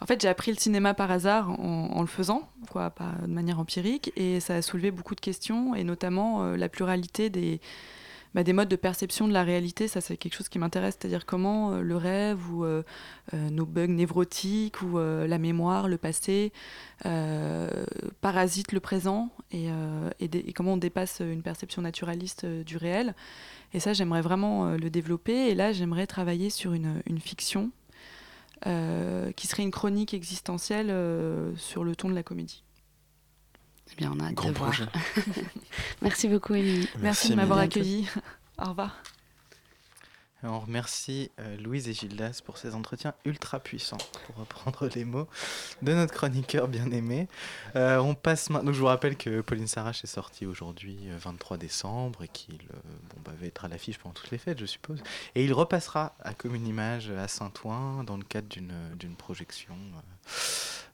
[0.00, 3.32] En fait, j'ai appris le cinéma par hasard en, en le faisant, quoi, pas de
[3.32, 7.60] manière empirique, et ça a soulevé beaucoup de questions, et notamment euh, la pluralité des,
[8.34, 9.88] bah, des modes de perception de la réalité.
[9.88, 12.82] Ça, c'est quelque chose qui m'intéresse, c'est-à-dire comment euh, le rêve ou euh,
[13.34, 16.52] euh, nos bugs névrotiques ou la mémoire, le passé,
[18.20, 19.68] parasitent le présent, et,
[20.54, 23.14] comment on dépasse une perception naturaliste du réel.
[23.72, 25.48] Et ça, j'aimerais vraiment le développer.
[25.48, 27.70] Et là, j'aimerais travailler sur une, fiction
[28.64, 30.94] qui serait une chronique existentielle
[31.56, 32.62] sur le ton de la comédie.
[33.92, 34.70] Eh bien, on a hâte Grand de voir.
[34.70, 34.88] projet.
[36.02, 36.88] Merci beaucoup, Émilie.
[36.98, 38.08] Merci, de m'avoir accueilli.
[38.58, 39.02] Au revoir.
[40.42, 45.28] On remercie euh, Louise et Gildas pour ces entretiens ultra puissants, pour reprendre les mots
[45.82, 47.28] de notre chroniqueur bien aimé.
[47.76, 48.68] Euh, on passe maintenant.
[48.68, 52.54] Donc, je vous rappelle que Pauline Sarrache est sortie aujourd'hui, euh, 23 décembre, et qu'il
[52.54, 52.78] euh,
[53.10, 55.02] bon, bah, va être à l'affiche pendant toutes les fêtes, je suppose.
[55.34, 59.76] Et il repassera à Commune Image à Saint-Ouen dans le cadre d'une d'une projection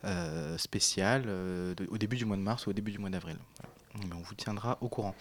[0.05, 3.11] euh, spéciale euh, de- au début du mois de mars ou au début du mois
[3.11, 3.37] d'avril.
[3.61, 4.15] Voilà.
[4.17, 5.15] On vous tiendra au courant.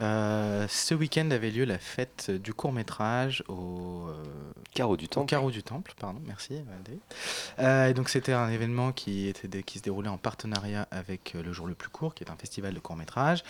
[0.00, 4.14] Euh, ce week-end avait lieu la fête du court métrage au euh,
[4.72, 5.26] Carreau du au Temple.
[5.28, 7.00] Carreau du Temple, pardon, merci David.
[7.58, 11.52] Euh, et donc c'était un événement qui, était qui se déroulait en partenariat avec Le
[11.52, 13.42] Jour le plus court, qui est un festival de court métrage.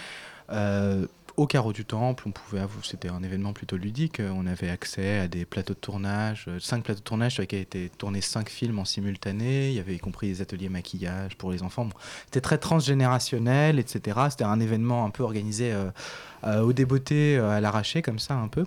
[1.37, 4.21] Au Carreau du Temple, on pouvait c'était un événement plutôt ludique.
[4.21, 7.43] euh, On avait accès à des plateaux de tournage, euh, cinq plateaux de tournage sur
[7.43, 9.69] lesquels étaient tournés cinq films en simultané.
[9.69, 11.88] Il y avait y compris des ateliers maquillage pour les enfants.
[12.27, 14.19] C'était très transgénérationnel, etc.
[14.31, 18.64] C'était un événement un peu organisé euh, au débeauté, à l'arraché, comme ça un peu.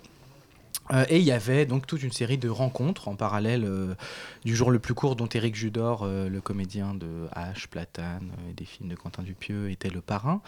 [0.91, 3.95] Euh, et il y avait donc toute une série de rencontres en parallèle euh,
[4.43, 8.53] du jour le plus court dont Éric Judor, euh, le comédien de H, Platane et
[8.53, 10.41] des films de Quentin Dupieux, était le parrain.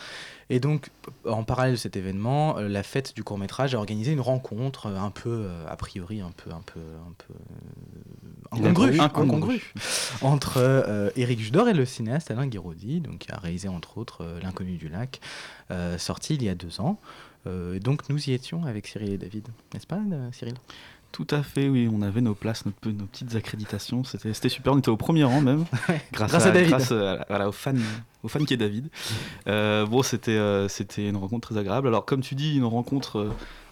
[0.50, 0.90] Et donc
[1.26, 5.10] en parallèle de cet événement, la fête du court métrage a organisé une rencontre un
[5.10, 7.34] peu, a priori un peu, un peu, un peu
[8.52, 9.26] incongrue, Incongru.
[9.26, 9.74] incongrue,
[10.22, 14.78] entre Éric Judor et le cinéaste Alain Guiraudy, donc qui a réalisé entre autres L'inconnu
[14.78, 15.20] du lac,
[15.98, 17.00] sorti il y a deux ans.
[17.48, 20.56] Euh, donc nous y étions avec Cyril et David, n'est-ce pas euh, Cyril?
[21.12, 24.74] Tout à fait, oui, on avait nos places, nos, pe- nos petites accréditations, c'était super,
[24.74, 25.64] on était au premier rang même,
[26.12, 26.70] grâce, Grâce à David.
[26.72, 27.80] grâce à- voilà, au, fan,
[28.24, 28.90] au fan qui est David.
[29.48, 31.88] Euh, bon, c'était euh, c'était une rencontre très agréable.
[31.88, 33.30] Alors, comme tu dis, une rencontre euh,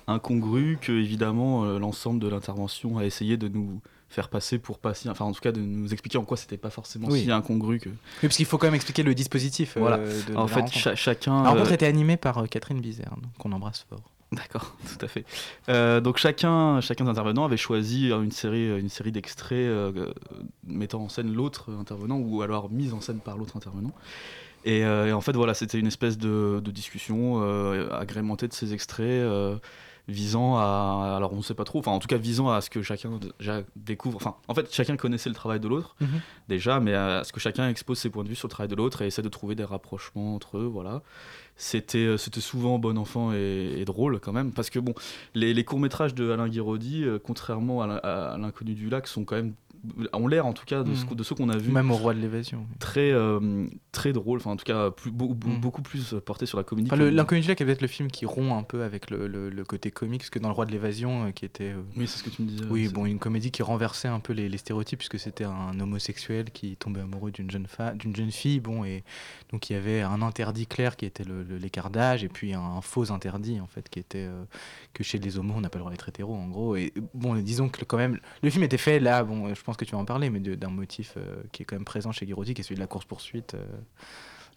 [0.08, 3.82] incongrue que, évidemment, euh, l'ensemble de l'intervention a essayé de nous
[4.14, 5.10] faire passer pour pas si.
[5.10, 7.24] Enfin, en tout cas, de nous expliquer en quoi c'était pas forcément Oui.
[7.24, 7.90] si incongru que.
[7.90, 9.76] Oui, parce qu'il faut quand même expliquer le dispositif.
[9.76, 9.98] euh, Voilà.
[9.98, 10.78] de- de En fait, rencontre.
[10.78, 14.02] cha- chacun, La rencontre euh, était animée par euh, Catherine Bizère, donc qu'on embrasse fort.
[14.32, 15.26] D'accord, tout à fait.
[15.70, 20.14] Euh, donc chacun, chacun des intervenants avait choisi une série, une série d'extraits euh, euh,
[20.66, 23.92] mettant en scène l'autre intervenant ou alors mise en scène par l'autre intervenant.
[24.66, 28.54] Et, euh, et en fait, voilà, c'était une espèce de, de discussion euh, agrémentée de
[28.54, 29.58] ces extraits euh,
[30.10, 32.70] visant à, alors on ne sait pas trop, enfin en tout cas visant à ce
[32.70, 33.12] que chacun
[33.76, 36.08] découvre, enfin en fait chacun connaissait le travail de l'autre Mhm.
[36.50, 38.76] déjà, mais à ce que chacun expose ses points de vue sur le travail de
[38.76, 41.02] l'autre et essaie de trouver des rapprochements entre eux, voilà.
[41.56, 44.94] C'était euh, c'était souvent bon enfant et, et drôle quand même, parce que bon,
[45.36, 49.08] les, les courts-métrages de Alain Guiraudy, euh, contrairement à l'in- à, à L'inconnu du lac,
[49.08, 49.54] sont quand même
[50.14, 51.16] ont l'air en tout cas de, ce, Mm.
[51.16, 52.66] de ceux qu'on a vus Même au roi de l'évasion.
[52.80, 55.60] très euh, très drôle enfin en tout cas plus, Mm.
[55.60, 58.26] beaucoup plus porté sur la comédie Enfin, L'inconnu du lac est peut-être le film qui
[58.26, 60.72] rompt un peu avec le, le- le côté comique, parce que dans Le Roi de
[60.72, 61.72] l'évasion, euh, qui était.
[61.74, 64.20] euh, oui c'est ce que tu me disais oui, bon, une comédie qui renversait un
[64.20, 68.32] peu les, les stéréotypes, puisque c'était un homosexuel qui tombait amoureux d'une jeune, d'une jeune
[68.32, 69.04] fille, bon, et
[69.52, 71.24] donc il y avait un interdit clair qui était
[71.60, 74.30] l'écart d'âge, et puis un, un faux interdit, en fait, qui était
[74.94, 76.76] que chez les homos, on n'a pas le droit d'être hétéro, en gros.
[76.76, 79.86] Et bon, disons que quand même, le film était fait là, bon, je pense que
[79.86, 82.54] tu vas en parler, mais d'un motif euh, qui est quand même présent chez Guiraudy,
[82.54, 83.56] qui est celui de la course-poursuite.
[83.56, 83.66] euh,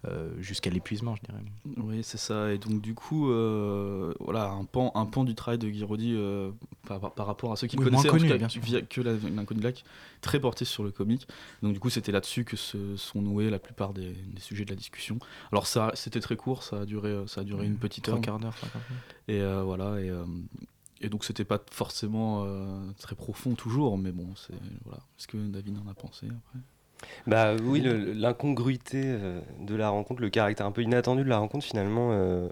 [0.05, 1.43] euh, jusqu'à l'épuisement, je dirais.
[1.79, 2.53] Oui, c'est ça.
[2.53, 6.51] Et donc, du coup, euh, voilà, un pan, un pan du travail de Guiraudy euh,
[6.87, 8.63] par, rapport à ceux qui Oui, connaissaient, en connu, cas, bien sûr.
[8.63, 9.85] via- que l'inconnu lac,
[10.21, 11.27] très porté sur le comique.
[11.63, 14.71] Donc, du coup, c'était là-dessus que se sont noués la plupart des, des sujets de
[14.71, 15.19] la discussion.
[15.51, 18.21] Alors, ça, c'était très court, ça a duré, ça a duré une petite heure.
[18.21, 18.55] trois quarts d'heure.
[19.29, 19.99] Et voilà.
[20.01, 20.13] Et,
[21.01, 24.55] et donc, c'était pas forcément euh, très profond toujours, mais bon, c'est
[24.85, 25.01] voilà.
[25.19, 26.61] Est-ce que David en a pensé après?
[27.27, 31.65] Bah oui, l'incongruité euh, de la rencontre, le caractère un peu inattendu de la rencontre,
[31.65, 32.49] finalement, euh,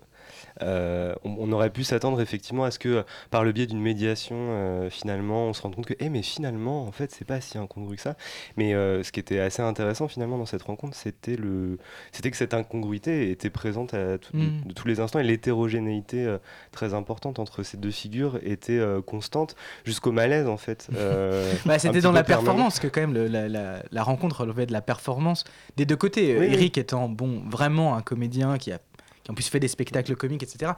[0.60, 4.36] on, on aurait pu s'attendre effectivement à ce que, euh, par le biais d'une médiation,
[4.38, 7.58] euh, finalement, on se rende compte que, eh, mais finalement, en fait, c'est pas si
[7.58, 8.16] incongru que ça.
[8.56, 11.78] Mais euh, ce qui était assez intéressant finalement dans cette rencontre, c'était le,
[12.12, 14.62] c'était que cette incongruité était présente à tout- de- Mm.
[14.66, 16.38] de, tous les instants et l'hétérogénéité euh,
[16.72, 20.88] très importante entre ces deux figures était euh, constante jusqu'au malaise en fait.
[20.94, 22.46] euh, Bah, c'était dans la permanent.
[22.46, 25.44] performance que quand même le- la, la- la rencontre relevait de la performance
[25.76, 26.36] des deux côtés.
[26.38, 26.54] Oui, oui.
[26.54, 28.78] Eric étant bon vraiment un comédien qui a
[29.24, 30.72] qui en plus fait des spectacles comiques etc.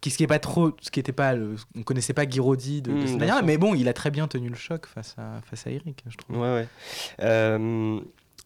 [0.00, 2.80] Qui, ce qui est pas trop, ce qui était pas, le- on connaissait pas Guiraudy
[2.82, 5.16] de, de Mm, cette manière, mais bon, il a très bien tenu le choc face
[5.18, 6.36] à face à Eric, je trouve.
[6.38, 6.68] Ouais, ouais.
[7.20, 8.00] Euh,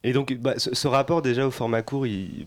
[0.04, 2.46] et donc, bah, ce, rapport déjà au format court, il,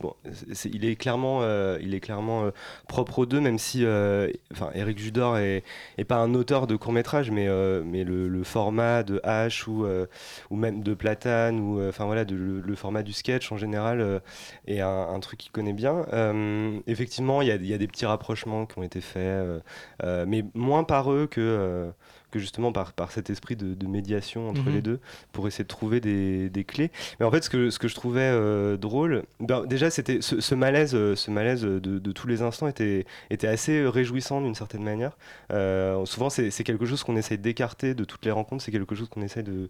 [0.82, 2.52] est clairement, euh, il est clairement euh,
[2.88, 4.30] propre aux deux, même si, euh,
[4.74, 5.64] Eric Judor est,
[6.08, 10.06] pas un auteur de court métrage, mais, euh, le, format de H ou, euh,
[10.52, 14.20] même de Platane ou, euh, voilà, le, format du sketch en général euh,
[14.68, 16.06] est un, truc qu'il connaît bien.
[16.14, 19.60] Euh, effectivement, il y a, des petits rapprochements qui ont été faits, euh,
[20.04, 21.90] euh, mais moins par eux que euh,
[22.32, 24.74] que justement par, par cet esprit de, de médiation entre Mhm.
[24.74, 25.00] les deux
[25.32, 26.92] pour essayer de trouver des, des clés.
[27.20, 30.42] Mais en fait, ce que, ce que je trouvais euh, drôle, ben, déjà, c'était ce,
[30.42, 34.56] ce malaise, euh, ce malaise de, de tous les instants était, était assez réjouissant d'une
[34.56, 35.18] certaine manière.
[35.52, 39.08] Euh, souvent, c'est quelque chose qu'on essaye d'écarter de toutes les rencontres, c'est quelque chose
[39.10, 39.70] qu'on essaye de,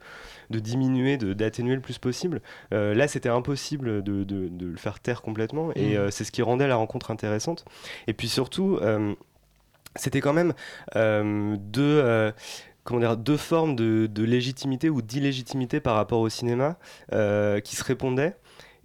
[0.49, 2.41] de diminuer, de- d'atténuer le plus possible.
[2.73, 5.97] Euh, là, c'était impossible de, de- le faire taire complètement, et Mhm.
[5.97, 7.65] euh, c'est ce qui rendait la rencontre intéressante.
[8.07, 9.13] Et puis surtout, euh,
[9.95, 10.53] c'était quand même
[10.95, 12.31] euh, deux, euh,
[13.17, 16.77] deux formes de, de légitimité ou d'illégitimité par rapport au cinéma
[17.13, 18.35] euh, qui se répondaient.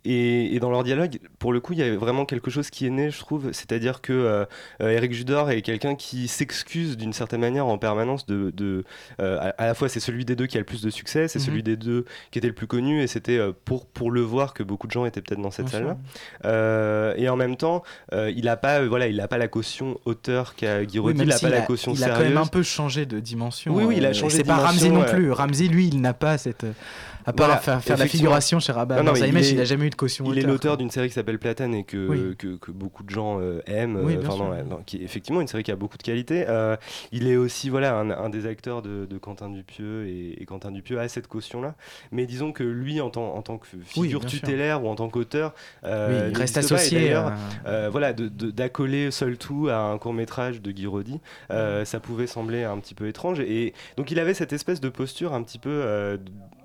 [0.07, 2.87] Et, et dans leur dialogue, pour le coup, il y avait vraiment quelque chose qui
[2.87, 3.53] est né, je trouve.
[3.53, 4.45] C'est-à-dire que euh,
[4.81, 8.51] euh, Eric Judor est quelqu'un qui s'excuse d'une certaine manière en permanence de.
[8.57, 8.85] de
[9.21, 11.29] euh, à, à la fois, c'est celui des deux qui a le plus de succès,
[11.29, 11.45] c'est Mhm.
[11.45, 14.55] celui des deux qui était le plus connu, et c'était euh, pour, pour le voir
[14.55, 15.97] que beaucoup de gens étaient peut-être dans cette salle-là.
[17.17, 17.83] et en même temps,
[18.13, 21.31] il n'a pas, voilà, il a pas la caution auteur qu'a Oui, Guiraudy, même il
[21.31, 23.75] n'a pas la a- caution il a quand même un peu changé de dimension.
[23.75, 25.31] Oui, oui, il a changé C'est de pas Ramsey dimension, non plus.
[25.33, 26.65] Ramsey, lui, il n'a pas cette.
[27.27, 29.91] À part Voilà, faire, la figuration chez Rabat Non, non, il il n'a jamais eu
[29.91, 32.37] de caution Il est auteur, l'auteur d'une série qui s'appelle Platane et que, Oui.
[32.37, 34.01] que, que beaucoup de gens euh, aiment.
[34.03, 34.45] Oui, euh, bien enfin, sûr.
[34.49, 36.45] non, non, qui est effectivement une série qui a beaucoup de qualité.
[36.49, 36.77] Euh,
[37.13, 40.71] il est aussi voilà, un, un des acteurs de, de Quentin Dupieux et, et Quentin
[40.71, 41.75] Dupieux a cette caution-là.
[42.13, 44.31] Mais disons que lui, en tant, en tant que figure sûr.
[44.31, 45.55] tutélaire ou en tant qu'auteur,
[45.85, 47.15] il reste associé,
[47.67, 52.65] euh, voilà, d'accoler seul tout à un court métrage de Guiraudy, euh, ça pouvait sembler
[52.65, 53.41] un petit peu étrange.
[53.41, 56.19] Et donc il avait cette espèce de posture un petit peu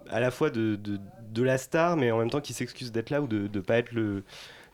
[0.09, 0.99] à la fois de, de,
[1.31, 3.77] de la star, mais en même temps qui s'excuse d'être là ou de ne pas
[3.77, 4.23] être le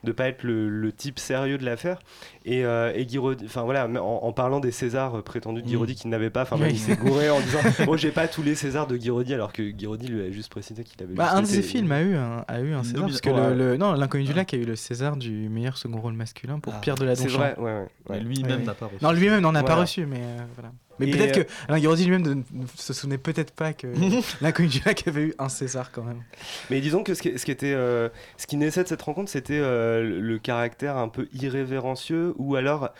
[0.04, 2.00] de pas être le, le type sérieux de l'affaire
[2.44, 5.94] et, euh, et Guiraudy enfin voilà en, en parlant des Césars euh, prétendus de Guiraudy
[5.94, 6.70] qu'il n'avait pas enfin Oui.
[6.70, 9.62] il s'est gouré en disant oh j'ai pas tous les Césars de Guiraudy alors que
[9.62, 12.16] Guiraudy lui a juste précisé qu'il avait Bah, juste un de ses films a eu
[12.16, 13.02] un, a eu un César.
[13.06, 16.14] Parce que le, non, L'Inconnu du Lac a eu le César du meilleur second rôle
[16.14, 19.04] masculin pour Ah, Pierre de la c'est vrai, ouais, ouais, lui-même n'a pas reçu.
[19.04, 20.72] Non, lui-même n'en a pas reçu, mais euh, voilà.
[20.98, 23.86] Mais peut-être euh, que Alain lui-même ne, se souvenait peut-être pas que
[24.40, 26.22] L'Inconnu du Lac avait eu un César quand même.
[26.70, 29.30] Mais disons que ce qui, ce qui était, euh, ce qui naissait de cette rencontre,
[29.30, 32.90] c'était euh, le- le caractère un peu irrévérencieux ou alors.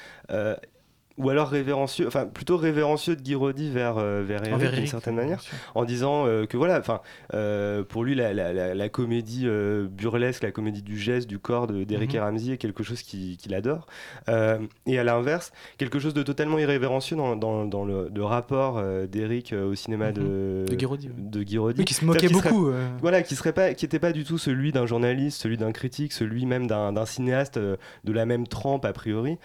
[1.23, 4.91] Ou alors révérencieux, enfin plutôt révérencieux de Guiraudy vers, euh, vers Eric Envers d'une Eric,
[4.91, 5.41] certaine manière,
[5.75, 7.01] en disant euh, que voilà, enfin
[7.35, 9.47] euh, pour lui la, la- la- la comédie
[9.91, 12.17] burlesque, la comédie du geste, du corps de- d'Eric Mhm.
[12.17, 13.87] et Ramsey est quelque chose qui- qu'il adore.
[14.29, 18.83] Euh, et à l'inverse, quelque chose de totalement irrévérencieux dans, dans- dans le, le rapport
[19.09, 21.79] d'Eric au cinéma de, De Guiraudy, de Guiraudy.
[21.81, 24.39] Oui, qui se moquait beaucoup, serait- voilà, qui serait pas, qui était pas du tout
[24.39, 28.93] celui d'un journaliste, celui d'un critique, celui même d'un cinéaste de la même trempe a
[28.93, 29.39] priori,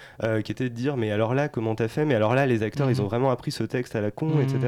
[0.44, 2.64] qui était de dire mais alors là comment comment t'as fait, mais alors là, les
[2.64, 3.10] acteurs, ils ont Mhm.
[3.10, 4.42] vraiment appris ce texte à la con, Mhm.
[4.42, 4.60] etc.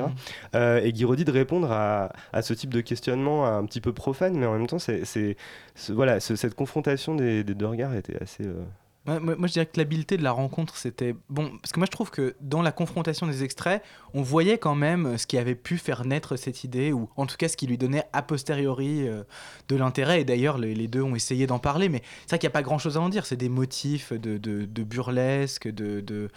[0.55, 3.93] Euh, et Guy Roddy de répondre à, à ce type de questionnement un petit peu
[3.93, 5.37] profane, mais en même temps, c'est, c'est-
[5.75, 8.43] ce- voilà, ce- cette confrontation des, des deux regards était assez.
[8.45, 8.61] euh,
[9.05, 11.57] Moi, je dirais que l'habileté de la rencontre, c'était bon.
[11.61, 13.81] Parce que moi, je trouve que dans la confrontation des extraits,
[14.13, 17.25] on voyait quand même euh, ce qui avait pu faire naître cette idée, ou en
[17.25, 19.23] tout cas ce qui lui donnait a posteriori euh,
[19.67, 20.21] de l'intérêt.
[20.21, 22.61] Et d'ailleurs, les, deux ont essayé d'en parler, mais c'est vrai qu'il n'y a pas
[22.61, 23.25] grand chose à en dire.
[23.25, 26.29] C'est des motifs de, de, burlesque, de, de,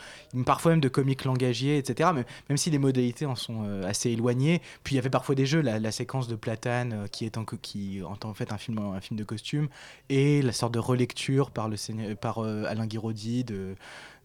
[0.46, 2.10] parfois même de comique langagier, etc.
[2.14, 4.62] Mais, même si les modalités en sont euh, assez éloignées.
[4.84, 8.00] Puis il y avait parfois des jeux, la, séquence de Platane, qui est en, qui,
[8.02, 9.68] en, fait un film, un film de costume,
[10.08, 13.74] et la sorte de relecture par, le, par euh, Alain Guiraudy de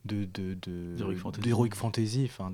[0.06, 0.96] de de de
[1.42, 2.30] D'Heroic Fantasy.
[2.32, 2.52] enfin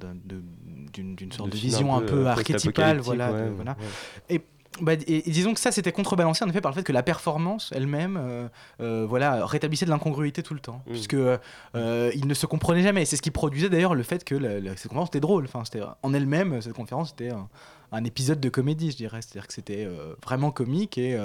[0.93, 4.36] d'une sorte de vision un un peu, euh, archétypale voilà de- ouais, voilà ouais.
[4.36, 4.41] et
[4.81, 7.03] bah, et- et disons que ça c'était contrebalancé en effet par le fait que la
[7.03, 8.47] performance elle-même euh,
[8.81, 10.91] euh, voilà rétablissait de l'incongruité tout le temps Mm.
[10.91, 14.33] puisque euh, il ne se comprenait jamais c'est ce qui produisait d'ailleurs le fait que
[14.33, 17.47] la- la- cette conférence était drôle enfin c'était en elle-même cette conférence était un,
[17.91, 21.19] un épisode de comédie je dirais c'est-à-dire que c'était euh, vraiment comique et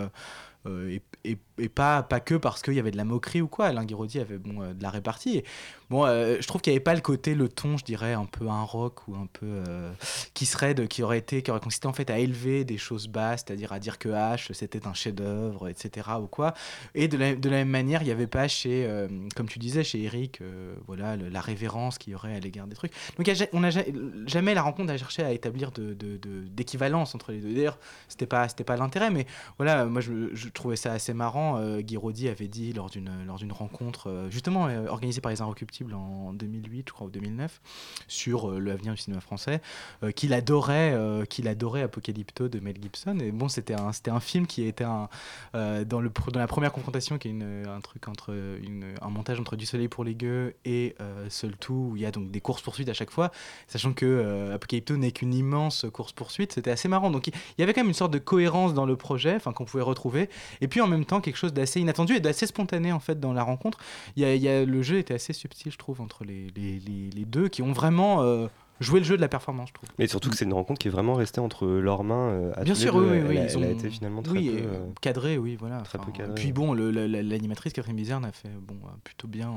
[0.68, 3.66] et, et- et pas, pas que parce qu'il y avait de la moquerie ou quoi.
[3.66, 5.42] Alain Guiraudy avait bon, euh, de la répartie.
[5.90, 8.27] Bon, euh, je trouve qu'il n'y avait pas le côté, le ton, je dirais, un
[8.27, 9.47] peu un rock ou un peu.
[9.47, 9.90] euh,
[10.35, 13.09] qui serait, de, qui aurait été, qui aurait consisté en fait à élever des choses
[13.09, 16.09] basses, c'est-à-dire à dire que H c'était un chef-d'œuvre, etc.
[16.21, 16.55] ou quoi.
[16.94, 18.87] Et de la, de la même manière, il n'y avait pas chez,
[19.35, 20.40] comme tu disais, chez Eric,
[20.87, 22.92] voilà, la révérence qu'il y aurait à l'égard des trucs.
[23.16, 23.83] Donc a on n'a ja-
[24.27, 27.55] jamais la rencontre à chercher à établir de, de- de- d'équivalence entre les deux.
[27.55, 31.47] D'ailleurs, c'était pas, pas l'intérêt, mais voilà, moi je, je trouvais ça assez marrant.
[31.56, 35.30] Euh, Guy Roddy avait dit lors d'une, lors d'une rencontre, euh, justement euh, organisée par
[35.32, 37.61] les Inrecuptibles en 2008, je crois, ou 2009,
[38.06, 39.61] sur euh, l'avenir du cinéma français,
[40.02, 43.18] euh, qu'il adorait, euh, qu'il adorait Apocalypto de Mel Gibson.
[43.20, 45.08] Et bon, c'était un, c'était un film qui était un,
[45.54, 48.32] euh, dans, le, dans la première confrontation, qui est une- un truc entre
[48.62, 52.02] une, un montage entre Du Soleil pour les gueux et euh, Seul Tout, où il
[52.02, 53.30] y a donc des courses poursuites à chaque fois,
[53.66, 56.52] sachant que euh, Apocalypto n'est qu'une immense course poursuite.
[56.52, 57.11] C'était assez marrant.
[57.11, 59.52] Donc il il y avait quand même une sorte de cohérence dans le projet, enfin
[59.52, 60.28] qu'on pouvait retrouver,
[60.61, 63.33] et puis en même temps quelque chose d'assez inattendu et d'assez spontané en fait dans
[63.33, 63.79] la rencontre.
[64.16, 66.48] Il y a, il y a- le jeu était assez subtil, je trouve, entre les,
[66.57, 68.46] les, les- les deux qui ont vraiment euh,
[68.81, 69.88] joué le jeu de la performance, je trouve.
[69.98, 72.31] Mais surtout que c'est une rencontre qui est vraiment restée entre leurs mains.
[72.31, 73.01] euh, à Bien sûr, deux.
[73.01, 74.57] oui, oui, Elle, oui, a, ils elle a été finalement très oui, peu.
[74.59, 75.79] euh, euh, cadré, oui, voilà.
[75.81, 79.53] Très peu Puis bon, l'animatrice Catherine Bizerne a fait bon, euh, plutôt bien.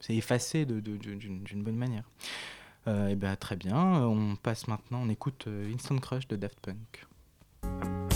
[0.00, 2.04] c'est effacé d'une bonne manière.
[2.86, 3.76] et ben très bien.
[4.04, 8.07] On passe maintenant, on écoute Instant Crush de Daft Punk.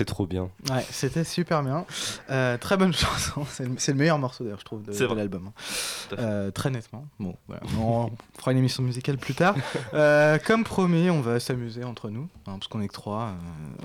[0.00, 0.48] C'est trop bien.
[0.70, 1.84] Ouais, c'était super bien.
[2.30, 3.44] Euh, très bonne chanson.
[3.44, 5.48] C'est le, meilleur morceau d'ailleurs, je trouve, de, l'album.
[5.48, 6.16] hein.
[6.18, 7.04] Euh, très nettement.
[7.18, 7.60] Bon, voilà.
[7.78, 9.54] on fera une émission musicale plus tard.
[9.92, 13.34] Euh, comme promis, on va s'amuser entre nous, hein, parce qu'on est que trois.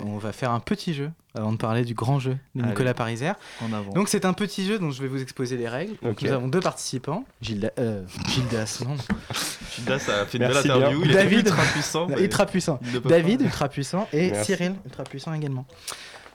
[0.07, 2.69] On va faire un petit jeu avant de parler du grand jeu de Allez.
[2.69, 3.33] Nicolas Pariser.
[3.61, 3.91] En avant.
[3.91, 5.95] Donc c'est un petit jeu dont je vais vous exposer les règles.
[6.01, 6.21] Donc.
[6.21, 7.25] Nous avons deux participants.
[7.41, 8.95] Gilda, euh, Gildas, non.
[9.75, 11.01] Gildas a fait une belle interview.
[11.03, 11.47] Il David.
[11.47, 12.07] ultra puissant.
[12.09, 12.79] Ultra puissant.
[13.05, 13.45] David, pas.
[13.45, 14.45] ultra puissant, et Merci.
[14.45, 15.65] Cyril, ultra puissant également.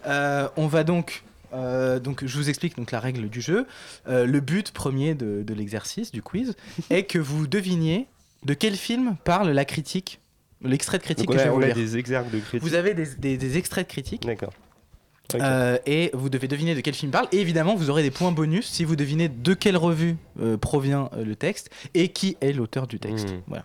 [0.07, 3.67] Euh, on va donc, euh, donc, je vous explique donc la règle du jeu.
[4.09, 6.55] Euh, le but premier de, de l'exercice, du quiz,
[6.91, 8.07] est que vous deviniez
[8.45, 10.21] de quel film parle la critique,
[10.63, 11.75] l'extrait de critique Donc que je vais vous lire.
[11.75, 12.63] des exergues de critique.
[12.63, 14.27] Vous avez des, des- des extraits de critique.
[14.27, 14.53] D'accord.
[15.37, 17.29] Euh, et vous devez deviner de quel film parle.
[17.31, 21.09] Et évidemment, vous aurez des points bonus si vous devinez de quelle revue euh, provient
[21.17, 23.31] euh, le texte et qui est l'auteur du texte.
[23.31, 23.41] Hmm.
[23.47, 23.65] Voilà.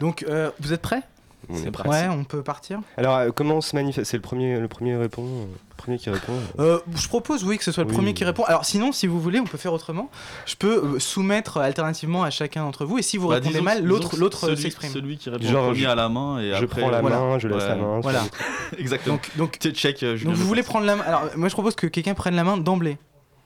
[0.00, 0.26] Donc,
[0.60, 1.02] vous êtes prêts?
[1.48, 1.92] On c'est est pratique.
[1.92, 2.80] Ouais, on peut partir.
[2.96, 4.10] Alors, euh, comment on se manifeste?
[4.10, 6.32] C'est le premier, le premier répond, euh, le premier qui répond.
[6.60, 7.94] Euh, je propose, oui, que ce soit le Oui.
[7.96, 8.44] premier qui répond.
[8.44, 10.08] Alors, sinon, si vous voulez, on peut faire autrement.
[10.46, 13.64] Je peux euh, soumettre alternativement à chacun d'entre vous, et si vous Bah, répondez disons-
[13.64, 14.92] mal, l'autre, l'autre s'exprime.
[14.92, 16.80] Celui qui répond Genre, premier je- à la main et je après.
[16.82, 17.18] prends la voilà.
[17.18, 17.68] main, je laisse Ouais.
[17.68, 18.00] la main.
[18.00, 18.22] Voilà.
[18.78, 19.16] Exactement.
[19.16, 20.02] Donc, donc, Tu check.
[20.02, 21.04] euh, Julien donc vous voulez prendre la main.
[21.04, 22.98] Alors, moi, je propose que quelqu'un prenne la main d'emblée.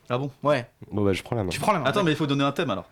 [0.08, 0.30] Ah bon?
[0.44, 1.48] Ouais, Bon bah je prends la main.
[1.50, 1.86] tu prends la main.
[1.86, 2.84] Attends, mais il faut donner un thème alors.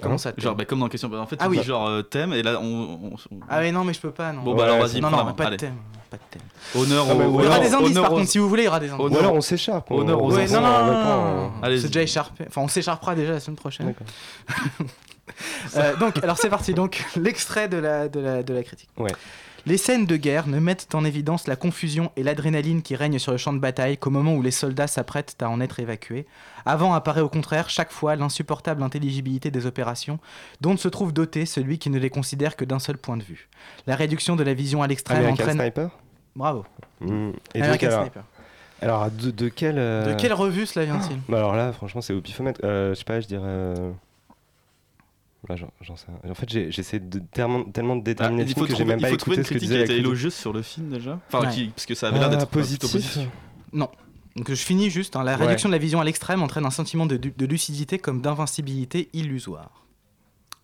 [0.00, 1.10] Comment Hein ça Genre, bah, comme dans la question.
[1.12, 1.62] En fait, Ah oui.
[1.62, 2.64] genre euh, thème et là on.
[2.64, 4.42] on- on- Ah, mais non, mais je peux pas, non.
[4.42, 5.74] Bon, Ouais, bah alors ouais, vas-y, non, non, pas de thème.
[6.10, 6.42] Pas de thème.
[6.80, 7.20] Honneur au.
[7.20, 8.66] ou Il y aura alors- des indices, honneur par aux- contre, si vous voulez, il
[8.66, 9.00] y aura des indices.
[9.00, 9.90] Ou Honneur alors on s'écharpe.
[9.90, 11.76] on- honneur aux on- Ouais, on- non, non, on non, non, non.
[11.78, 12.44] C'est déjà écharpé.
[12.46, 13.86] Enfin, on s'écharpera déjà la semaine prochaine.
[13.86, 14.06] D'accord.
[15.76, 16.72] Euh, donc, alors c'est parti.
[16.72, 18.88] Donc, l'extrait de la, de, la, de la critique.
[18.96, 19.10] Ouais.
[19.68, 23.32] Les scènes de guerre ne mettent en évidence la confusion et l'adrénaline qui règnent sur
[23.32, 26.24] le champ de bataille qu'au moment où les soldats s'apprêtent à en être évacués.
[26.64, 30.20] Avant apparaît au contraire chaque fois l'insupportable intelligibilité des opérations,
[30.60, 33.48] dont se trouve doté celui qui ne les considère que d'un seul point de vue.
[33.88, 35.58] La réduction de la vision à l'extrême American entraîne.
[35.58, 35.90] Sniper?
[36.36, 36.64] Bravo.
[37.00, 37.32] Hmm.
[37.54, 38.22] Et American alors, Sniper.
[38.82, 41.18] alors de, de quel euh, De quelle revue cela vient-il?
[41.28, 42.60] Bah alors là franchement c'est au pifomètre.
[42.62, 43.74] Euh, je sais pas je dirais.
[45.50, 46.30] Euh, Là, j'en- sais rien.
[46.30, 48.68] En fait, j'ai- j'essaie de tellement, tellement de Ah, déterminer le il film faut que
[48.68, 49.84] j'ai trouver, même il pas faut trouver écouté une ce que critique disait qui la
[49.84, 50.06] était critique.
[50.06, 51.20] élogieuse sur le film déjà.
[51.32, 51.54] Enfin, Ouais.
[51.54, 52.92] qui- parce que ça avait l'air Ah, d'être plutôt positif.
[52.92, 53.28] positif.
[53.72, 53.88] Non.
[54.36, 55.16] Donc je finis juste.
[55.16, 55.24] hein.
[55.24, 55.44] La Ouais.
[55.46, 59.70] réduction de la vision à l'extrême entraîne un sentiment de, de lucidité comme d'invincibilité illusoire.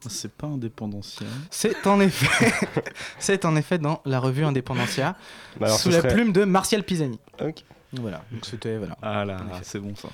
[0.09, 1.26] C'est pas indépendantien.
[1.51, 2.26] C'est en effet,
[3.20, 5.16] c'est en effet dans la revue Independencia,
[5.61, 7.18] Bah alors, sous la serait- plume de Martial Pisani.
[7.41, 7.62] Ok.
[7.95, 8.24] Voilà.
[8.33, 8.97] Donc c'était voilà.
[9.01, 10.09] Ah là, c'est bon ça.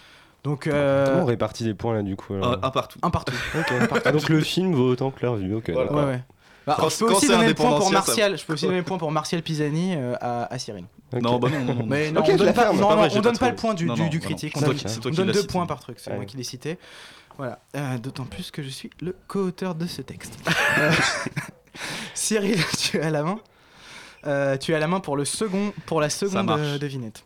[0.45, 2.99] Donc Comment euh, on répartit les points là du coup alors Un, un partout.
[3.03, 3.35] un partout.
[4.05, 5.55] Ah, donc le film vaut autant que leur vue.
[5.55, 5.71] Ok.
[5.71, 5.89] Voilà.
[5.89, 6.05] d'accord.
[6.05, 6.23] Ouais ouais.
[6.67, 8.37] Bah, Quand- je peux aussi donner le point pour Martial.
[8.39, 10.85] Je peux aussi donner le point pour Martial Pisani euh, à, à Cyril.
[11.13, 11.87] Non, bah non, non, non.
[11.87, 13.87] Mais non, on je donne pas, non, vrai, on donne pas pas le point du,
[13.87, 14.53] Non, du, non, du non, critique.
[14.57, 15.47] On donne, on deux cité.
[15.47, 15.99] points par truc.
[15.99, 16.79] C'est moi qui l'ai cité.
[17.39, 17.61] Voilà.
[17.77, 20.39] Euh, D'autant plus que je suis le co-auteur de ce texte.
[22.15, 23.39] Cyril, tu as la main.
[24.27, 27.25] Euh, tu as la main pour le second, pour la seconde devinette.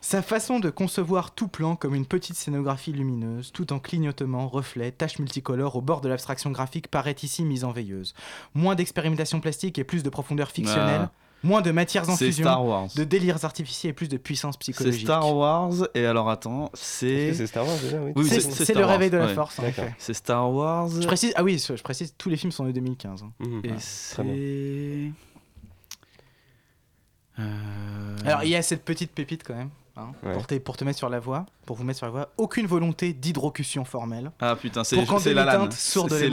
[0.00, 4.90] Sa façon de concevoir tout plan comme une petite scénographie lumineuse, tout en clignotements, reflets,
[4.92, 8.14] taches multicolores au bord de l'abstraction graphique paraît ici mise en veilleuse.
[8.54, 11.02] Moins d'expérimentation plastique et plus de profondeur fictionnelle.
[11.04, 11.12] Ah.
[11.42, 12.88] Moins de matières en C'est fusion, Star Wars.
[12.96, 15.02] de délires artificiels et plus de puissance C'est psychologique.
[15.02, 18.12] Star Wars et alors attends, c'est c'est Star Wars déjà oui.
[18.16, 19.34] Oui, C'est c'est- c'est le réveil de la ouais.
[19.34, 19.84] force, en D'accord.
[19.84, 19.94] effet.
[19.98, 20.88] c'est Star Wars.
[20.88, 23.24] Je précise, ah oui, je précise, tous les films sont de 2015.
[23.24, 23.32] hein.
[23.40, 23.60] Mhm.
[23.62, 25.10] Et Ah, c'est.
[27.38, 30.32] Euh, Alors il y a cette petite pépite quand même, hein, Ouais.
[30.34, 32.28] pour, te, pour te mettre sur la voie, pour vous mettre sur la voie.
[32.36, 34.30] Aucune volonté d'hydrocution formelle.
[34.40, 35.34] Ah putain, c'est Pour quand c'est de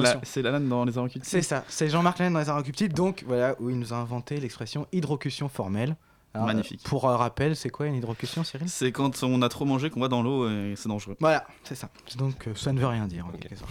[0.02, 0.20] la-.
[0.24, 1.26] C'est Lalanne dans les Inrecuptibles.
[1.26, 4.40] C'est ça, c'est Jean-Marc Laine dans les Inrecuptibles, donc voilà, où il nous a inventé
[4.40, 5.96] l'expression hydrocution formelle.
[6.34, 6.80] Alors, Magnifique.
[6.86, 8.70] euh, Pour un rappel, c'est quoi une hydrocution, Cyril?
[8.70, 11.18] C'est quand on a trop mangé qu'on va dans l'eau et c'est dangereux.
[11.20, 11.90] Voilà, c'est ça.
[12.18, 13.26] Donc euh, ça ne veut rien dire.
[13.26, 13.70] en quelque sorte.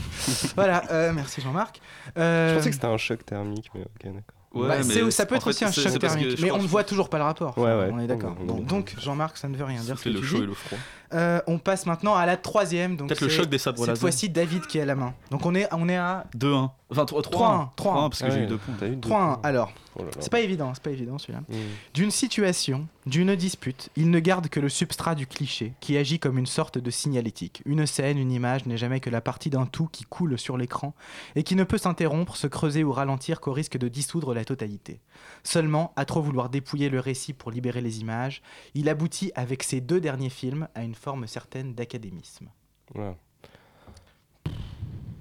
[0.56, 1.80] voilà, euh, merci Jean-Marc.
[2.18, 4.39] Euh, Je pensais que c'était un choc thermique, mais ok, d'accord.
[4.52, 6.82] Ouais, bah, mais ça peut être fait, aussi un choc thermique, mais on ne voit
[6.82, 7.56] toujours pas le rapport.
[7.56, 7.90] Ouais, ouais.
[7.92, 8.34] On est d'accord.
[8.44, 10.42] Bon, donc Jean-Marc, ça ne veut rien dire ce que le tu chaud dis.
[10.42, 10.78] et le froid.
[11.12, 12.96] Euh, on passe maintenant à la troisième.
[12.96, 15.14] donc Peut-être le choc des sabres Cette fois-ci, David qui est à la main.
[15.30, 16.70] Donc on est, on est à 2-1.
[16.92, 17.22] Enfin 3-1.
[17.22, 18.08] 3-1, 3-1.
[18.08, 18.74] parce que Ah j'ai eu 2 points.
[18.78, 19.10] T'as eu deux 3-1.
[19.10, 19.40] points.
[19.42, 21.40] Alors, Oh c'est pas évident, c'est pas évident celui-là.
[21.48, 21.56] Mhm.
[21.94, 26.38] D'une situation, d'une dispute, il ne garde que le substrat du cliché, qui agit comme
[26.38, 27.60] une sorte de signalétique.
[27.66, 30.94] Une scène, une image n'est jamais que la partie d'un tout qui coule sur l'écran
[31.34, 35.00] et qui ne peut s'interrompre, se creuser ou ralentir qu'au risque de dissoudre la totalité.
[35.42, 38.42] Seulement, à trop vouloir dépouiller le récit pour libérer les images,
[38.74, 42.48] il aboutit avec ses deux derniers films à une forme certaine d'académisme.
[42.94, 43.16] Voilà.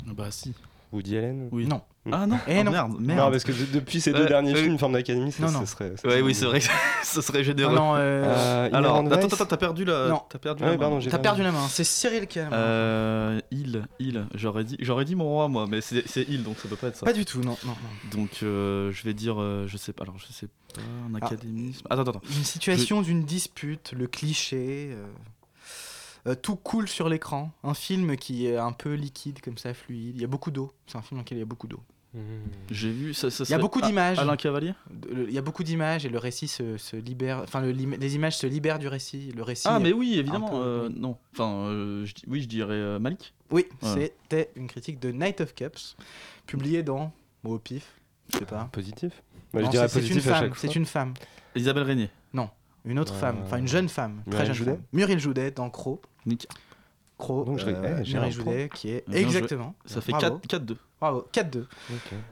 [0.06, 0.54] Bah si.
[0.92, 1.50] Woody Allen?
[1.52, 1.68] Oui.
[1.68, 1.82] Non.
[2.12, 2.72] Ah non, Eh ah, non.
[2.72, 3.20] merde, merde.
[3.20, 4.64] Non, parce que de- depuis ces deux Ouais, derniers ouais.
[4.64, 5.66] films, Forme d'Académie, ça, Non, ça non.
[5.66, 5.94] serait.
[5.98, 6.66] ça Ouais, serait- oui, c'est vrai que
[7.04, 7.74] ce serait généreux.
[7.76, 10.08] Non, non, euh, Euh, Alors, attends, Vice attends, t'as perdu la.
[10.10, 10.22] Non.
[10.30, 10.78] T'as perdu la main.
[10.78, 12.56] pardon, j'ai T'as perdu la main, c'est Cyril qui a la main.
[12.58, 16.58] Euh, il, il, j'aurais dit, j'aurais dit mon roi moi, mais c'est c'est il donc
[16.60, 17.06] ça peut pas être ça.
[17.06, 18.20] Pas du tout, non, non, non.
[18.20, 21.26] Donc euh, je vais dire, euh, je sais pas, alors je sais pas, un Ah.
[21.26, 21.86] académisme.
[21.90, 22.22] Attends, attends, attends.
[22.38, 24.90] Une situation d'une dispute, le cliché.
[24.92, 25.06] euh,
[26.28, 27.52] euh, tout coule sur l'écran.
[27.64, 30.16] Un film qui est un peu liquide, comme ça, fluide.
[30.18, 30.72] Il y a beaucoup d'eau.
[30.86, 31.80] C'est un film dans lequel il y a beaucoup d'eau.
[32.72, 34.18] J'ai vu, ça, ça Il y a beaucoup d'images.
[34.18, 34.74] Alain Cavalier
[35.12, 37.42] Il y a beaucoup d'images et le récit se, se libère.
[37.44, 39.32] Enfin, le les images se libèrent du récit.
[39.36, 39.68] Le récit.
[39.70, 41.18] Ah mais oui, évidemment, peu- euh, non.
[41.34, 43.34] Enfin, euh, je oui, je dirais euh, Malik.
[43.52, 45.96] Oui, c'était une critique de Night of Cups,
[46.48, 47.12] publiée dans.
[47.44, 47.86] Bon, au pif,
[48.34, 48.68] je sais pas.
[48.72, 49.22] Positif
[49.54, 50.52] Bah, Non, Je dirais positif une femme.
[50.58, 51.14] C'est une femme.
[51.56, 52.10] Isabelle Régnier.
[52.34, 52.50] Non,
[52.86, 53.38] une autre Euh, femme.
[53.44, 54.22] Enfin, une jeune femme.
[54.30, 54.84] Très Muriel jeune Joudet femme.
[54.94, 56.02] Muriel Joudet dans Croc.
[56.26, 56.48] Nick.
[57.20, 57.46] Croc.
[57.46, 59.04] Donc, je euh, eh, un Joudet qui est.
[59.08, 59.28] Bien joué.
[59.28, 59.76] Exactement.
[59.86, 60.40] Ça fait Bravo.
[60.48, 60.76] 4 4-2.
[61.00, 61.60] Bravo, 4-2.
[61.62, 61.68] Ok.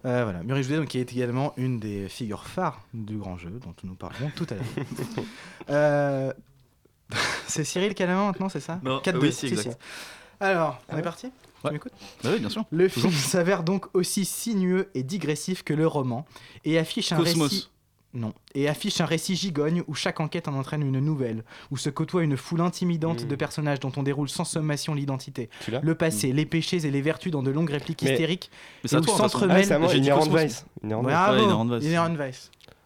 [0.05, 3.51] Euh, voilà, Muriel Joudet, donc, qui est également une des figures phares du grand jeu
[3.63, 5.25] dont nous parlerons tout à l'heure.
[5.69, 6.31] Euh,
[7.47, 9.17] c'est Cyril qui a la main maintenant, c'est ça Non, 4-2.
[9.19, 9.79] oui, si, exact.
[10.39, 11.73] Alors, on Ah est ouais parti Tu Ouais.
[11.73, 11.91] m'écoutes
[12.23, 12.63] Bah oui, bien sûr.
[12.71, 13.09] Le Toujours.
[13.11, 16.25] film s'avère donc aussi sinueux et digressif que le roman
[16.63, 17.49] et affiche un Cosmos.
[17.49, 17.69] récit.
[18.19, 18.33] Non.
[18.55, 22.23] Et affiche un récit gigogne où chaque enquête en entraîne une nouvelle, où se côtoie
[22.23, 23.27] une foule intimidante Mm.
[23.27, 25.49] de personnages dont on déroule sans sommation l'identité,
[25.83, 28.49] le passé, les péchés et les vertus dans de longues répliques Mais- hystériques,
[28.83, 29.77] Mais et où s'entremêlent Ah.
[30.45, 30.65] Vice.
[30.83, 32.11] Bravo, Inherent.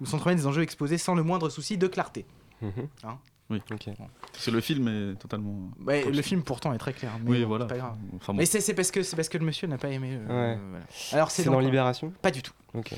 [0.01, 2.25] Où s'entremêlent des enjeux exposés sans le moindre souci de clarté.
[2.61, 3.17] Hein
[3.51, 3.61] Oui.
[3.71, 3.89] Ok.
[4.31, 5.69] Parce que le film est totalement.
[5.85, 7.11] Ouais, le film pourtant est très clair.
[7.23, 7.65] Mais Oui, bon, voilà.
[7.65, 7.97] c'est pas grave.
[8.15, 8.39] Enfin bon.
[8.39, 10.17] Mais c'est c'est parce que c'est parce que le monsieur n'a pas aimé.
[10.19, 10.59] euh, Ouais.
[10.69, 10.85] voilà.
[11.11, 12.11] Alors c'est dans Libération?
[12.21, 12.53] Pas du tout.
[12.73, 12.93] Ok.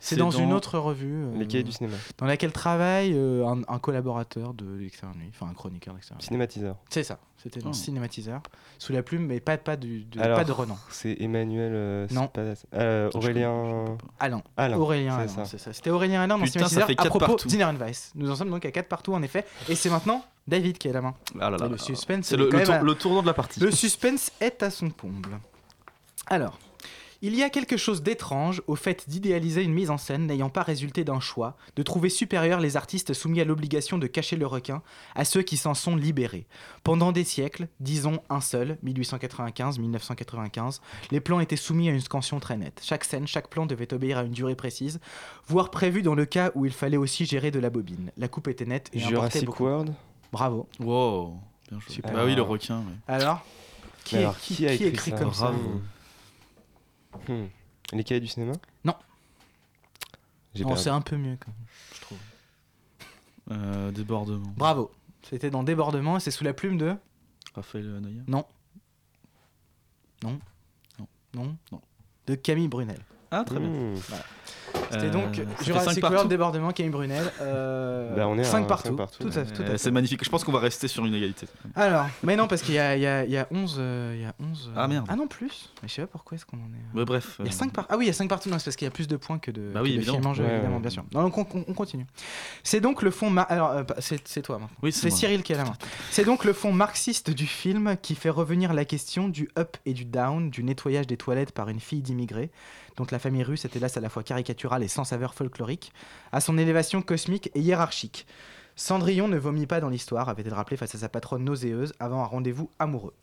[0.00, 1.12] C'est dans, dans une autre revue.
[1.24, 1.96] euh, Les cahiers du cinéma.
[2.16, 6.20] Dans laquelle travaille euh, un, un collaborateur de l'extérieur nuit, enfin un chroniqueur de l'extérieur
[6.20, 6.26] nuit.
[6.26, 6.76] Cinématiseur.
[6.88, 7.18] C'est ça.
[7.40, 7.72] C'était dans Oh.
[7.72, 8.42] cinématiseur
[8.78, 10.76] sous la plume, mais pas pas du de, Alors, pas de Renan.
[10.90, 11.72] C'est Emmanuel.
[11.72, 12.24] euh, Non.
[12.26, 13.84] Spadas- euh, Aurélien.
[14.18, 14.24] pas.
[14.26, 14.42] Alain.
[14.56, 14.76] Alain.
[14.76, 15.72] Aurélien c'est ça.
[15.72, 17.48] C'était Aurélien Alain dans Putain, ça cinématiseur fait à quatre propos partout.
[17.48, 18.12] d'Inherent Vice.
[18.16, 20.92] Nous en sommes donc à 4 partout en effet, et c'est maintenant David qui a
[20.92, 21.14] la main.
[21.40, 21.66] Ah là là.
[21.66, 23.60] Et le suspense C'est le, le, tour- à- le tournant de la partie.
[23.60, 25.38] Le suspense est à son comble.
[26.26, 26.58] Alors,
[27.20, 30.62] il y a quelque chose d'étrange au fait d'idéaliser une mise en scène n'ayant pas
[30.62, 34.82] résulté d'un choix, de trouver supérieurs les artistes soumis à l'obligation de cacher le requin
[35.16, 36.46] à ceux qui s'en sont libérés.
[36.84, 42.56] Pendant des siècles, disons un seul, 1895-1995, les plans étaient soumis à une scansion très
[42.56, 42.80] nette.
[42.84, 45.00] Chaque scène, chaque plan devait obéir à une durée précise,
[45.46, 48.10] voire prévue dans le cas où il fallait aussi gérer de la bobine.
[48.16, 49.64] La coupe était nette et importait Jurassic beaucoup.
[49.64, 49.94] World.
[50.32, 50.68] Bravo.
[50.80, 51.34] Wow.
[51.70, 51.94] Bien joué.
[51.94, 52.12] Super.
[52.12, 52.82] Bah oui, le requin.
[53.06, 53.40] Alors,
[54.04, 55.80] qui, Mais est- alors, qui- qui a qui écrit ça comme ça Bravo.
[57.28, 57.46] Hmm.
[57.92, 58.52] Les cahiers du cinéma?
[58.84, 58.94] Non.
[60.54, 62.18] J'ai Non, c'est un peu mieux quand même, je trouve.
[63.50, 64.52] Euh, débordement.
[64.56, 64.90] Bravo.
[65.22, 66.94] C'était dans Débordement et c'est sous la plume de
[67.54, 68.00] Raphaël.
[68.26, 68.44] Non.
[70.22, 70.38] Non.
[71.34, 71.56] Non.
[71.72, 71.80] Non.
[72.26, 73.00] De Camille Brunel.
[73.30, 73.68] Ah, très bien.
[73.68, 73.96] Hmm.
[74.90, 76.28] C'était Euh, donc Jurassic World.
[76.28, 77.32] Débordement Camille Brunel.
[77.40, 78.96] Euh, Bah, on est à 5 cinq partout.
[78.96, 79.46] partout, Tout à, ouais.
[79.46, 79.78] tout à fait.
[79.78, 80.24] c'est magnifique.
[80.24, 81.46] Je pense qu'on va rester sur une égalité.
[81.74, 83.76] Alors, mais non, parce qu'il y a, il y, a, il y a 11.
[83.78, 85.06] euh, il y a 11 euh, Ah, merde.
[85.08, 85.70] Ah non, plus.
[85.82, 86.96] Mais je sais pas pourquoi est-ce qu'on en est.
[86.96, 87.36] euh, Ouais, bref.
[87.40, 87.86] Il y a euh, 5 par...
[87.88, 89.16] Ah oui, il y a 5 partout, non, c'est parce qu'il y a plus de
[89.16, 90.18] points que de, Bah oui, que de évidemment.
[90.18, 90.80] films en jeu, Ouais, évidemment, ouais.
[90.82, 91.04] bien sûr.
[91.12, 92.06] Non, donc on, on- on continue.
[92.62, 93.30] C'est donc le fond.
[93.30, 94.76] mar- Alors, euh, c'est c'est toi maintenant.
[94.82, 95.10] Oui, C'est.
[95.10, 95.72] Cyril qui a la main.
[96.10, 99.92] C'est donc le fond marxiste du film qui fait revenir la question du up et
[99.94, 102.50] du down, du nettoyage des toilettes par une fille d'immigrés,
[102.96, 105.92] dont la famille russe est hélas à la fois caricaturale et sans saveur folklorique,
[106.32, 108.26] à son élévation cosmique et hiérarchique.
[108.76, 112.26] Cendrillon ne vomit pas dans l'histoire, avait-elle rappelé face à sa patronne nauséeuse avant un
[112.26, 113.14] rendez-vous amoureux.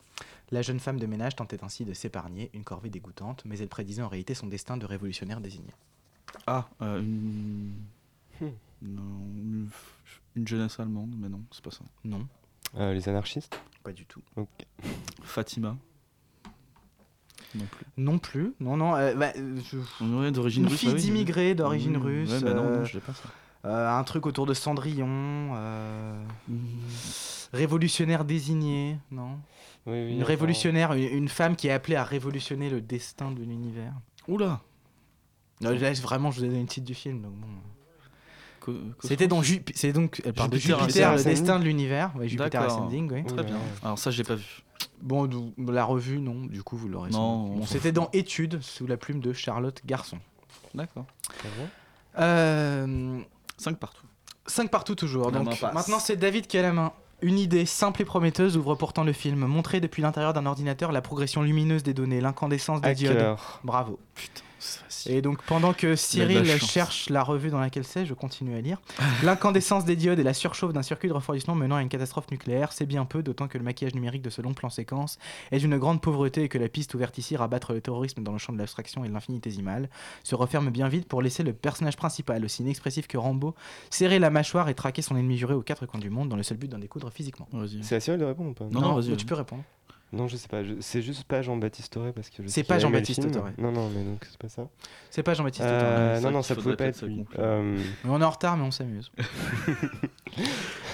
[0.51, 4.01] La jeune femme de ménage tentait ainsi de s'épargner une corvée dégoûtante, mais elle prédisait
[4.01, 5.71] en réalité son destin de révolutionnaire désigné.
[6.45, 7.73] Ah, euh, une...
[8.41, 8.49] Hmm.
[8.81, 9.01] Non,
[9.37, 9.69] une...
[10.35, 11.85] une jeunesse allemande, mais non, c'est pas ça.
[12.03, 12.27] Non,
[12.75, 13.57] Euh, les anarchistes?
[13.83, 14.21] Pas du tout.
[14.35, 14.49] Ok.
[15.23, 15.77] Fatima.
[17.55, 17.85] Non plus.
[17.97, 18.95] Non plus, non, non.
[18.95, 20.79] euh, bah, euh, je- Ouais, d'origine Une russe.
[20.79, 22.31] fille oui, d'immigrés d'origine Oui, russe.
[22.31, 23.23] Ouais, mais non, euh, non, je l'ai pas ça.
[23.65, 25.07] euh, un truc autour de Cendrillon.
[25.55, 26.23] euh,
[27.53, 29.39] Révolutionnaire désigné, non?
[29.85, 33.39] Oui, oui, Une révolutionnaire, une, une femme qui est appelée à révolutionner le destin de
[33.41, 33.93] l'univers.
[34.27, 34.59] Oula
[35.61, 37.21] Non, là, vraiment, je vous ai donné le titre du film.
[37.21, 37.47] donc bon.
[39.03, 41.37] C'était dans Jup- c'est donc elle parle de Jupiter Jupiter, le Ascending.
[41.37, 42.11] destin de l'univers.
[42.15, 42.65] Ouais, Jupiter D'accord.
[42.77, 43.23] Ascending, oui.
[43.23, 43.57] Très bien.
[43.83, 44.63] Alors ça, j'ai pas vu.
[45.01, 45.29] Bon,
[45.67, 46.45] la revue, non.
[46.45, 47.11] Du coup, vous l'aurez.
[47.11, 50.17] Non, Bon, c'était dans Études sous la plume de Charlotte Garçon.
[50.73, 51.05] D'accord.
[51.41, 51.69] C'est vrai
[52.19, 53.19] Euh,
[53.57, 54.05] 5 partout.
[54.47, 55.27] 5 partout toujours.
[55.27, 56.93] On Donc maintenant c'est David qui a la main.
[57.21, 59.45] Une idée simple et prometteuse ouvre pourtant le film.
[59.45, 63.15] Montrer depuis l'intérieur d'un ordinateur la progression lumineuse des données, l'incandescence des diodes.
[63.17, 63.59] Hacker.
[63.63, 63.99] Bravo.
[64.15, 64.41] Putain.
[65.07, 68.81] Et donc pendant que Cyril cherche la revue dans laquelle c'est, je continue à lire.
[69.23, 72.71] L'incandescence des diodes et la surchauffe d'un circuit de refroidissement menant à une catastrophe nucléaire,
[72.71, 75.17] c'est bien peu, d'autant que le maquillage numérique de ce long plan séquence
[75.51, 78.37] est d'une grande pauvreté et que la piste ouverte ici, rabattre le terrorisme dans le
[78.37, 79.89] champ de l'abstraction et de l'infinitésimal,
[80.23, 83.55] se referme bien vite pour laisser le personnage principal, aussi inexpressif que Rambo,
[83.89, 86.43] serrer la mâchoire et traquer son ennemi juré aux quatre coins du monde dans le
[86.43, 87.47] seul but d'en découdre physiquement.
[87.81, 88.65] C'est à Cyril de répondre ou pas?
[88.65, 89.15] Non, non, vas-y.
[89.17, 89.63] tu peux répondre.
[90.13, 90.63] Non, je sais pas.
[90.63, 93.25] je- C'est juste pas Jean-Baptiste Auré parce que je C'est pas Jean-Baptiste.
[93.35, 93.51] Auré.
[93.57, 94.67] Non, non, mais donc c'est pas ça.
[95.09, 96.21] C'est pas Jean-Baptiste Euh, Auré.
[96.21, 97.25] Non, C'est non, ça ça pouvait pas être lui.
[97.39, 99.11] Euh, on est en retard, mais on s'amuse.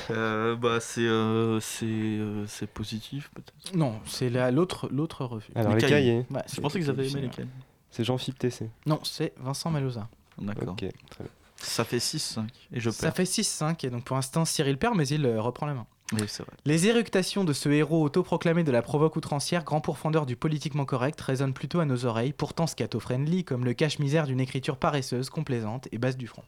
[0.10, 3.76] Euh, bah, c'est euh, c'est euh, c'est positif, peut-être.
[3.76, 5.52] Non, c'est la- l'autre l'autre revue.
[5.56, 6.26] Alors, les cahiers.
[6.30, 7.48] Ouais, Je pensais qu'ils avaient aimé les cahiers.
[7.92, 8.70] C'est Jean-Philippe Tessé.
[8.86, 10.10] Non, c'est Vincent Maloza.
[10.38, 10.74] D'accord.
[10.74, 11.32] Ok, très bien.
[11.58, 12.48] Ça fait 6-5.
[12.74, 13.16] Et je Ça perds.
[13.16, 15.86] fait 6-5, et donc pour l'instant Cyril perd, mais il euh, reprend la main.
[16.14, 16.54] Oui, c'est vrai.
[16.66, 21.20] Les éructations de ce héros autoproclamé de la provoque outrancière, grand pourfendeur du politiquement correct,
[21.22, 25.98] résonnent plutôt à nos oreilles, pourtant scato-friendly, comme le cache-misère d'une écriture paresseuse, complaisante et
[25.98, 26.44] basse du front.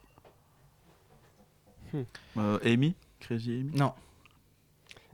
[2.37, 2.95] Euh, Amy?
[3.19, 3.71] Crazy Amy?
[3.75, 3.93] Non.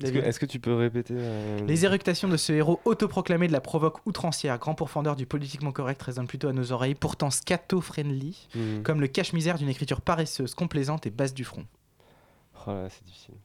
[0.02, 0.30] Est-ce que, David.
[0.30, 4.06] est-ce que tu peux répéter euh, Les éructations de ce héros autoproclamé de la provoque
[4.08, 8.82] outrancière, grand pourfendeur du politiquement correct, résonnent plutôt à nos oreilles, pourtant scato-friendly, hmm.
[8.84, 11.66] comme le cache-misère d'une écriture paresseuse, complaisante et basse du front.
[12.66, 13.36] Oh là, c'est difficile.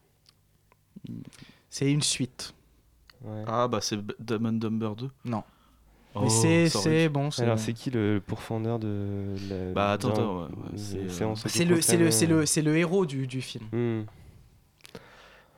[1.71, 2.55] C'est une suite.
[3.23, 3.43] Ouais.
[3.47, 5.11] Ah, bah, c'est Dumb and Dumber 2.
[5.25, 5.43] Non.
[6.17, 7.31] Oh, Mais c'est bon.
[7.33, 9.73] c'est- Alors, c'est qui le pourfendeur de la.
[9.73, 11.29] Bah, attends, attends, ouais, ouais, c'est, euh,
[11.67, 14.05] le, c'est le, le, c'est le héros du, du film, Hmm.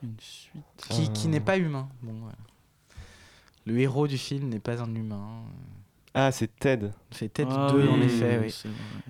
[0.03, 0.63] Une suite.
[0.89, 1.29] qui, qui Ah.
[1.29, 1.89] n'est pas humain.
[2.01, 2.33] Bon, ouais.
[3.65, 5.43] Le héros du film n'est pas un humain.
[6.19, 6.89] Ah, c'est Ted.
[7.11, 8.39] C'est Ted Ah 2 en oui, effet.
[8.41, 8.53] Oui.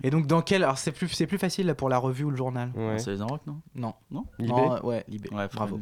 [0.04, 2.30] Et donc dans quel alors c'est plus c'est plus facile là pour la revue ou
[2.32, 2.70] le journal.
[2.76, 3.00] Ouais.
[3.00, 3.62] C'est les Inrocks, non?
[3.76, 3.94] Non.
[4.12, 4.26] Non?
[4.40, 5.30] Libé Non, euh, ouais, Libé.
[5.34, 5.80] Ouais, Bravo.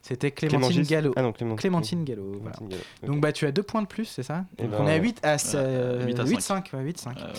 [0.00, 1.12] C'était Clémentine Clément Gallo.
[1.16, 2.36] Ah non, Clément- Clémentine Gallo.
[2.40, 2.56] voilà.
[2.56, 2.68] Clémentine
[3.02, 3.12] Gallo.
[3.12, 4.44] Donc bah tu as deux points de plus, c'est ça?
[4.58, 5.00] Eh Donc ben, on est à ouais.
[5.02, 7.18] 8 à, Euh, 8 à 8 5, ouais, 8 5.
[7.18, 7.32] Euh,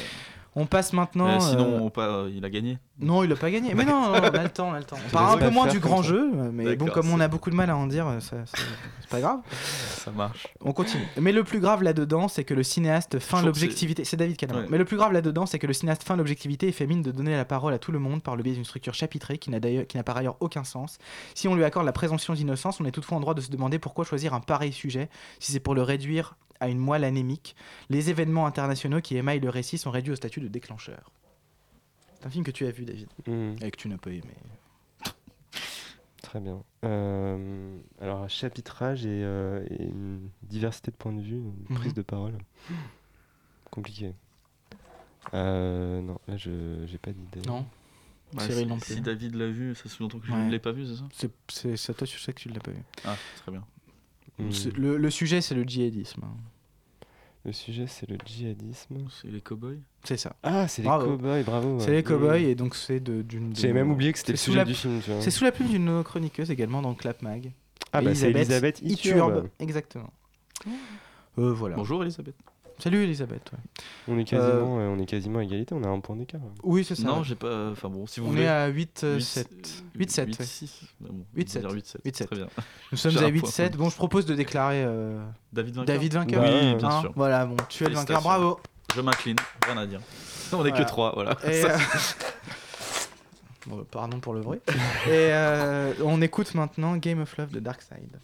[0.53, 2.77] On passe maintenant mais sinon, euh, on euh, il a gagné.
[2.99, 3.73] Non, il a pas gagné.
[3.73, 4.97] Mais non, non, on a le temps, on a le temps.
[4.99, 7.49] On Tu parle un peu moins du grand jeu, mais bon, comme on a beaucoup
[7.49, 8.35] de mal à en dire, c'est
[9.09, 9.39] pas grave.
[9.49, 10.47] Ça marche.
[10.61, 11.07] On continue.
[11.19, 14.03] Mais le plus grave là-dedans, c'est que le cinéaste feint l'objectivité.
[14.03, 14.37] C'est David.
[14.41, 14.65] Ouais.
[14.69, 17.11] Mais le plus grave là-dedans, c'est que le cinéaste feint l'objectivité et fait mine de
[17.11, 19.59] donner la parole à tout le monde par le biais d'une structure chapitrée qui n'a
[19.59, 20.97] d'ailleurs, qui n'a par ailleurs aucun sens.
[21.33, 23.79] Si on lui accorde la présomption d'innocence, on est toutefois en droit de se demander
[23.79, 27.55] pourquoi choisir un pareil sujet, si c'est pour le réduire à une moelle anémique.
[27.89, 31.11] Les événements internationaux qui émaillent le récit sont réduits au statut de déclencheur.
[32.19, 33.55] C'est un film que tu as vu, David, Hmm.
[33.61, 34.21] et que tu n'as pas aimé.
[36.21, 36.63] Très bien.
[36.85, 41.75] Euh, alors, un chapitrage et, euh, et une diversité de points de vue, une Mhm.
[41.77, 42.37] prise de parole.
[43.71, 44.13] Compliqué.
[45.33, 47.41] Euh, non, là, je j'ai pas d'idée.
[47.47, 47.65] Non
[48.33, 48.93] Bah, Cyril si, non plus.
[48.93, 50.45] si David l'a vu, ça fait longtemps que je Ouais.
[50.45, 52.59] ne l'ai pas vu, c'est ça C'est, c'est, c'est toi, tu sais que tu l'as
[52.61, 52.81] pas vu.
[53.03, 53.65] Ah, très bien.
[54.51, 56.23] C'est- Le, le sujet, c'est le djihadisme.
[57.45, 59.07] Le sujet, c'est le djihadisme.
[59.21, 60.35] C'est les cowboys C'est ça.
[60.43, 61.79] Ah, c'est les cowboys, bravo.
[61.79, 61.91] C'est ouais.
[61.97, 63.55] les cowboys et donc c'est d'une.
[63.55, 64.99] J'avais même oublié que c'était le sujet la- du film.
[65.19, 67.51] C'est sous la plume d'une chroniqueuses également dans Clap Mag.
[67.93, 69.49] Ah, bah, c'est Elisabeth Iturbe.
[69.59, 70.11] Exactement.
[71.39, 71.75] Euh, voilà.
[71.75, 72.35] Bonjour Elisabeth.
[72.81, 73.51] Salut Elisabeth.
[73.53, 73.59] ouais.
[74.07, 76.41] On est quasiment, euh, on est quasiment à égalité, on a un point d'écart.
[76.63, 77.03] Oui, c'est ça.
[77.03, 77.69] Non, j'ai pas.
[77.71, 78.43] Enfin bon, si vous On voulez.
[78.43, 79.83] est à 8, euh, 8, 7.
[79.95, 80.27] 8, 7.
[80.29, 80.45] 8, ouais.
[80.45, 80.81] 6.
[80.99, 81.75] Bon, 8, on va dire 7.
[81.75, 82.01] 8, 7.
[82.05, 82.27] 8, 7.
[82.27, 82.47] Très bien.
[82.91, 83.49] Nous sommes à un 8, point.
[83.51, 83.77] 7.
[83.77, 85.23] Bon, je propose de déclarer euh,
[85.53, 85.85] David vainqueur.
[85.95, 86.43] David vainqueur.
[86.43, 87.13] Oui, ouais, bien Hein, sûr.
[87.15, 88.59] Voilà, bon, tu es le vainqueur, bravo.
[88.95, 89.99] Je m'incline, rien à dire.
[90.51, 90.83] On est Voilà.
[90.83, 91.37] que 3, voilà.
[91.45, 91.77] Et, Ça, euh,
[93.67, 94.59] bon, pardon pour le bruit.
[94.67, 98.17] Et euh, on écoute maintenant Game of Love de Darkside.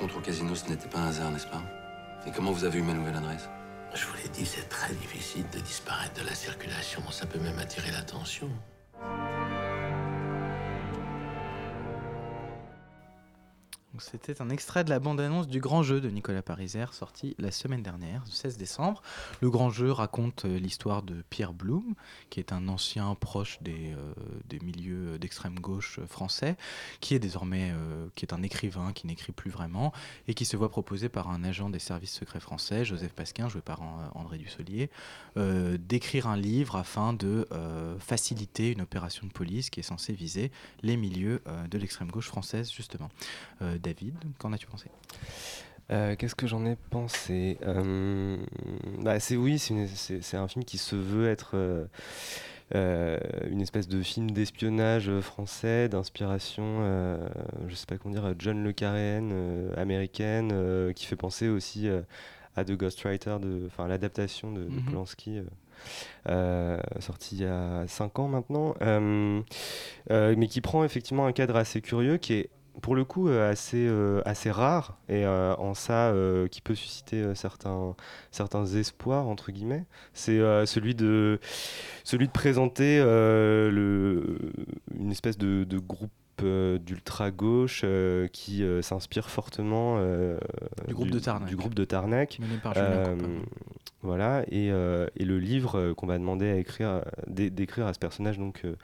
[0.00, 1.62] Rencontre au casino, ce n'était pas un hasard, n'est-ce pas?
[2.26, 3.50] Et comment vous avez eu ma nouvelle adresse?
[3.92, 7.02] Je vous l'ai dit, c'est très difficile de disparaître de la circulation.
[7.10, 8.48] Ça peut même attirer l'attention.
[14.00, 17.82] C'était un extrait de la bande-annonce du Grand Jeu de Nicolas Pariser, sorti la semaine
[17.82, 19.02] dernière, le 16 décembre.
[19.42, 21.94] Le Grand Jeu raconte euh, l'histoire de Pierre Blum,
[22.30, 26.56] qui est un ancien proche des, euh, milieux d'extrême gauche euh, français,
[27.00, 29.92] qui est désormais euh, qui est un écrivain qui n'écrit plus vraiment
[30.28, 33.60] et qui se voit proposer par un agent des services secrets français, Joseph Pasquin, joué
[33.60, 34.90] par An- André Dussolier,
[35.36, 40.14] euh, d'écrire un livre afin de euh, faciliter une opération de police qui est censée
[40.14, 40.50] viser
[40.82, 43.10] les milieux euh, de l'extrême gauche française, justement.
[43.94, 44.86] David, qu'en as-tu pensé?
[45.90, 47.58] Euh, Qu'est-ce que j'en ai pensé?
[47.66, 48.36] Euh,
[49.00, 51.50] bah, C'est oui, c'est un film qui se veut être
[52.74, 53.18] euh,
[53.50, 57.18] une espèce de film d'espionnage français, d'inspiration,
[57.66, 61.88] je sais pas comment dire, John le Carréen euh, américaine, qui fait penser aussi
[62.56, 63.36] à The Ghostwriter,
[63.66, 64.84] enfin l'adaptation de, de Mhm.
[64.84, 65.38] Polanski.
[65.38, 65.42] euh,
[66.28, 69.40] euh, sorti il y a 5 ans maintenant, euh,
[70.10, 72.50] euh, mais qui prend effectivement un cadre assez curieux qui est
[72.82, 76.74] pour le coup euh, assez, euh, assez rare et euh, en ça euh, qui peut
[76.74, 77.94] susciter certains,
[78.30, 81.40] certains espoirs entre guillemets c'est celui de
[82.04, 84.38] celui de présenter le,
[84.98, 86.10] une espèce de, de groupe
[86.42, 87.84] d'ultra gauche
[88.32, 89.98] qui s'inspire fortement
[90.88, 91.48] Du groupe de Tarnac.
[91.48, 93.99] du groupe de Tarnac Mené par Julien Coupa.
[94.02, 97.86] Voilà, et, euh, et le livre euh, qu'on m'a demandé à écrire, euh, d'é- d'écrire
[97.86, 98.74] à ce personnage donc, euh,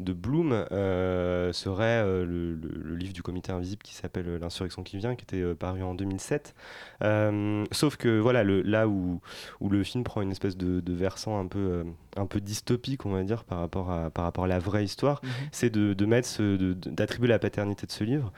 [0.00, 4.98] de Bloom euh, serait le, le- le livre du comité invisible qui s'appelle L'insurrection qui
[4.98, 6.54] vient, qui était paru en 2007.
[7.02, 9.20] Euh, sauf que voilà, le, là où,
[9.60, 11.84] où le film prend une espèce de, de versant un peu,
[12.16, 15.20] un peu dystopique, on va dire, par rapport à, par rapport à la vraie histoire,
[15.22, 15.30] Mhm.
[15.52, 16.28] c'est de, de mettre
[16.90, 18.32] d'attribuer la paternité de ce livre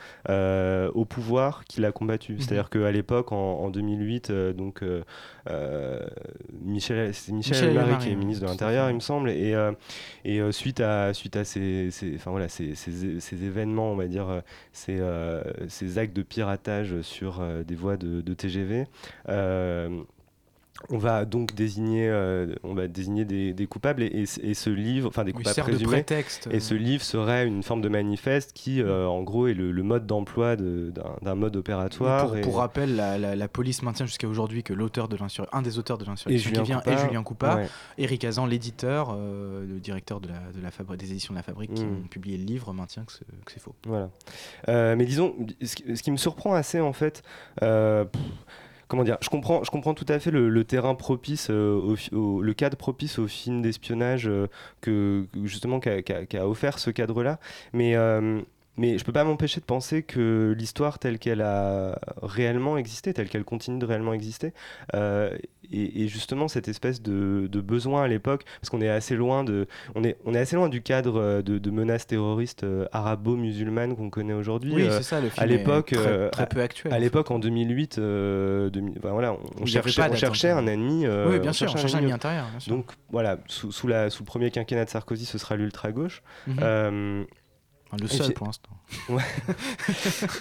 [0.95, 2.35] au pouvoir qui l'a combattu.
[2.35, 2.41] Mhm.
[2.41, 4.83] C'est-à-dire qu'à l'époque, en, en 2008, euh, donc
[6.65, 9.73] Michel, c'est Michel, Michel Alliot-Marie, qui est ministre de l'Intérieur, il me semble, et, euh,
[10.25, 13.97] et euh, suite à suite à ces, ces- enfin voilà, ces, ces- ces événements, on
[13.97, 14.41] va dire, euh,
[14.73, 15.01] ces,
[15.69, 18.87] ces actes de piratage sur des voies de, de TGV.
[20.91, 24.55] On va donc désigner, euh, on va désigner des, des coupables et, et ce- et
[24.55, 25.91] ce livre, enfin des Oui, coupables de présumés.
[25.91, 29.73] prétexte, Et ce livre serait une forme de manifeste qui, euh, en gros, est le,
[29.73, 32.27] le mode d'emploi de- d'un mode opératoire.
[32.29, 35.59] Pour, et- pour rappel, la, la- la police maintient jusqu'à aujourd'hui que l'auteur de l'insurrection,
[35.59, 37.69] un des auteurs de l'insurrection qui Julien vient est Julien Coupa, Ouais.
[37.99, 41.43] Eric Hazan, l'éditeur, euh, le directeur de la, de la fabri- des éditions de la
[41.43, 41.89] Fabrique qui Mm.
[42.05, 43.13] ont publié le livre, maintient que
[43.51, 43.75] c'est faux.
[43.87, 44.11] Voilà.
[44.69, 47.23] Mais disons, ce qui, ce qui me surprend assez, en fait,
[47.59, 48.09] pff,
[48.89, 53.19] comment dire, je comprends, tout à fait le, terrain propice, euh, au, le cadre propice
[53.19, 54.49] au film d'espionnage euh,
[54.81, 57.39] que, justement qu'a offert ce cadre-là,
[57.73, 58.41] mais euh,
[58.79, 63.29] mais je peux pas m'empêcher de penser que l'histoire telle qu'elle a réellement existé, telle
[63.29, 64.53] qu'elle continue de réellement exister,
[64.95, 65.37] euh,
[65.71, 69.45] et, et justement cette espèce de, de besoin à l'époque, parce qu'on est assez loin
[69.45, 72.87] de, on est, on est assez loin du cadre euh, de, de menaces terroristes euh,
[72.93, 74.73] arabo-musulmanes qu'on connaît aujourd'hui.
[74.75, 75.95] Oui, Euh, c'est ça, le film à l'époque,
[76.33, 80.51] très- peu actuel, À l'époque, en 2008, euh, 2000 enfin, voilà, on, cherchait, on cherchait
[80.51, 81.07] un ennemi.
[81.07, 82.47] Oui, bien sûr, on cherchait un ennemi intérieur.
[82.69, 86.23] Donc voilà, sous, sous la, sous le premier quinquennat de Sarkozy, ce sera l'ultra gauche.
[86.47, 86.57] Mhm.
[86.63, 87.25] Euh,
[87.97, 88.71] Le et seul pour l'instant.
[89.09, 89.23] Ouais.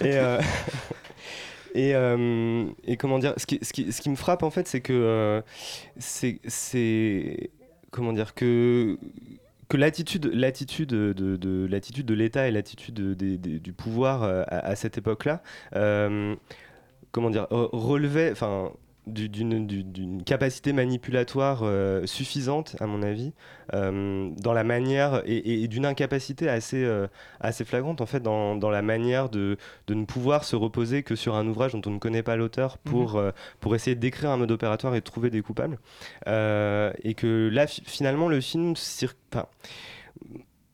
[0.02, 0.40] et, euh,
[1.74, 4.66] et, euh, et comment dire, ce qui, ce, qui, ce qui me frappe en fait,
[4.68, 5.40] c'est que euh,
[5.98, 7.50] c'est,
[7.90, 8.98] comment dire que
[9.68, 14.76] que l'attitude, l'attitude de, de, l'attitude de l'État et l'attitude du pouvoir euh, à, à
[14.76, 15.42] cette époque-là,
[17.12, 18.72] comment dire, re- relevait, enfin,
[19.08, 23.32] d'une, du- d'une capacité manipulatoire euh, suffisante, à mon avis,
[23.74, 27.06] euh, dans la manière et, et- et d'une incapacité assez, euh,
[27.40, 29.56] assez flagrante, en fait, dans, dans la manière de,
[29.86, 32.78] de ne pouvoir se reposer que sur un ouvrage dont on ne connaît pas l'auteur
[32.78, 33.30] pour, euh,
[33.60, 35.78] pour essayer d'écrire un mode opératoire et de trouver des coupables.
[36.26, 38.74] Et que là, fi- finalement, le film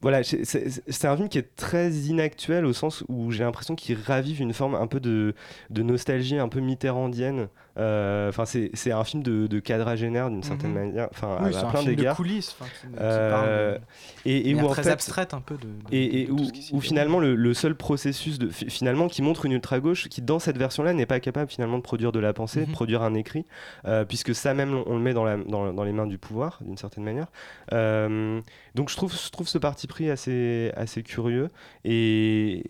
[0.01, 4.43] voilà, c'est un film qui est très inactuel au sens où j'ai l'impression qu'il ravive
[4.43, 5.35] une forme un peu de,
[5.71, 7.49] de nostalgie un peu mitterrandienne.
[7.77, 10.75] Euh, Enfin, c'est c'est un film de, de quadragénaire d'une certaine Mhm.
[10.75, 12.17] manière, enfin Oui, à, plein d'égards.
[12.17, 12.57] coulisses,
[13.01, 13.79] Euh,
[14.25, 16.47] et, et où en très fait, abstraite un peu de- de- et, et de où,
[16.73, 20.23] où finalement le, le seul processus de fi- finalement qui montre une ultra gauche qui
[20.23, 22.73] dans cette version-là n'est pas capable finalement de produire de la pensée, de Mhm.
[22.73, 23.45] produire un écrit,
[23.87, 26.17] euh, puisque ça même on, on le met dans, la, dans, dans les mains du
[26.19, 27.27] pouvoir d'une certaine manière.
[27.73, 28.41] Euh,
[28.77, 31.49] donc je trouve, je trouve ce parti pris assez, assez curieux
[31.85, 32.63] et,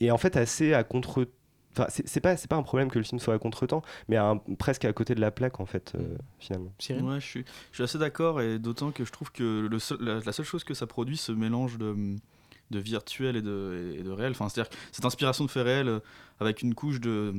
[0.00, 1.26] et en fait assez à contre.
[1.76, 4.30] Enfin, c'est pas, c'est pas un problème que le film soit à contre-temps, mais à
[4.30, 6.72] un- presque à côté de la plaque en fait, euh, finalement.
[7.08, 9.98] Ouais, je suis, je suis assez d'accord et d'autant que je trouve que le seul-
[10.00, 11.94] la, la seule chose que ça produit, ce mélange de,
[12.70, 14.30] de virtuel et de, et de réel.
[14.32, 16.00] Enfin, c'est-à-dire que cette inspiration de faits réels euh,
[16.40, 17.34] avec une couche de,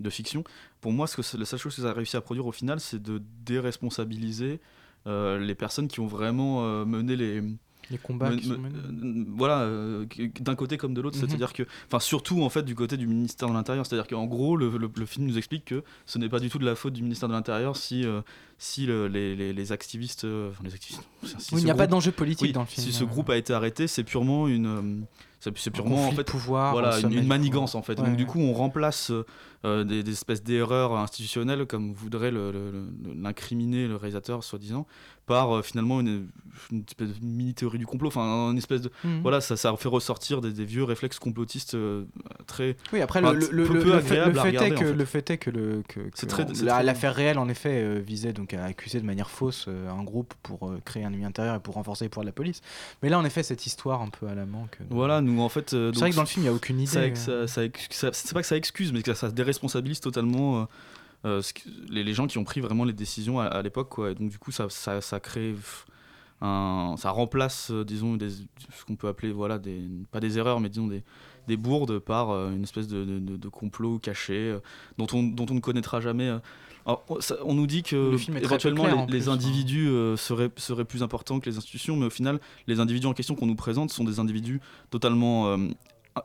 [0.00, 0.42] de fiction,
[0.80, 2.52] pour moi, ce que c'est- la seule chose que ça a réussi à produire au
[2.52, 4.60] final, c'est de déresponsabiliser
[5.06, 7.42] euh, les personnes qui ont vraiment euh, mené les
[7.90, 10.04] Les combats qui sont men- euh, voilà euh,
[10.40, 11.26] d'un côté comme de l'autre Mhm.
[11.28, 13.86] c'est-à-dire que enfin surtout en fait du côté du ministère de l'intérieur.
[13.86, 16.58] C'est-à-dire qu'en gros le, le- le film nous explique que ce n'est pas du tout
[16.58, 18.22] de la faute du ministère de l'intérieur si euh,
[18.58, 21.74] si le- les, les- les activistes enfin, les activistes si Oui, ce il n'y a
[21.74, 24.48] pas d'enjeu politique oui, dans le film, si ce groupe a été arrêté c'est purement
[24.48, 25.04] une
[25.38, 28.00] c'est purement en fait pouvoir, voilà une, manigance en fait.
[28.00, 29.12] Ouais, donc du coup on remplace
[29.64, 34.86] euh, des, des espèces d'erreurs institutionnelles comme voudrait le- le- le- l'incriminer le réalisateur soi-disant
[35.26, 36.28] par euh, finalement une,
[36.70, 39.22] une espèce de mini théorie du complot enfin une espèce de Mhm.
[39.22, 42.04] voilà ça, ça fait ressortir des, des vieux réflexes complotistes euh,
[42.46, 44.84] très Oui, après, enfin, le, peu- peu fait, agréables le à fait regarder, est que,
[44.84, 44.92] en fait.
[44.94, 48.54] le fait est que, le, que, très- très- l'affaire réelle, en effet, euh, visait donc
[48.54, 51.60] à accuser de manière fausse euh, un groupe pour euh, créer un ennemi intérieur et
[51.60, 52.60] pour renforcer les pouvoirs de la police.
[53.02, 54.78] Mais là, en effet, cette histoire un peu à la manque.
[54.90, 55.70] Voilà, nous en fait.
[55.70, 57.12] C'est vrai que dans le film, il n'y a aucune idée.
[57.14, 60.64] c'est pas que ça excuse, mais que ça, ça déresponsabilise totalement euh,
[61.24, 63.88] euh, ce que- les, les gens qui ont pris vraiment les décisions à, à l'époque.
[63.88, 64.10] quoi.
[64.10, 65.54] Et donc, du coup, ça, ça, ça crée.
[66.42, 69.80] Un, ça remplace, euh, disons, des, ce qu'on peut appeler, voilà, des,
[70.10, 71.02] pas des erreurs, mais disons des,
[71.48, 74.58] des bourdes par une espèce de, de- de- de complot caché
[74.98, 76.28] dont, on, dont on ne connaîtra jamais.
[76.84, 79.32] Alors, on- ça- on nous dit que Le éventuellement clair, les, hein.
[79.32, 83.14] individus euh, seraient, seraient plus importants que les institutions, mais au final, les individus en
[83.14, 85.56] question qu'on nous présente sont des individus totalement euh,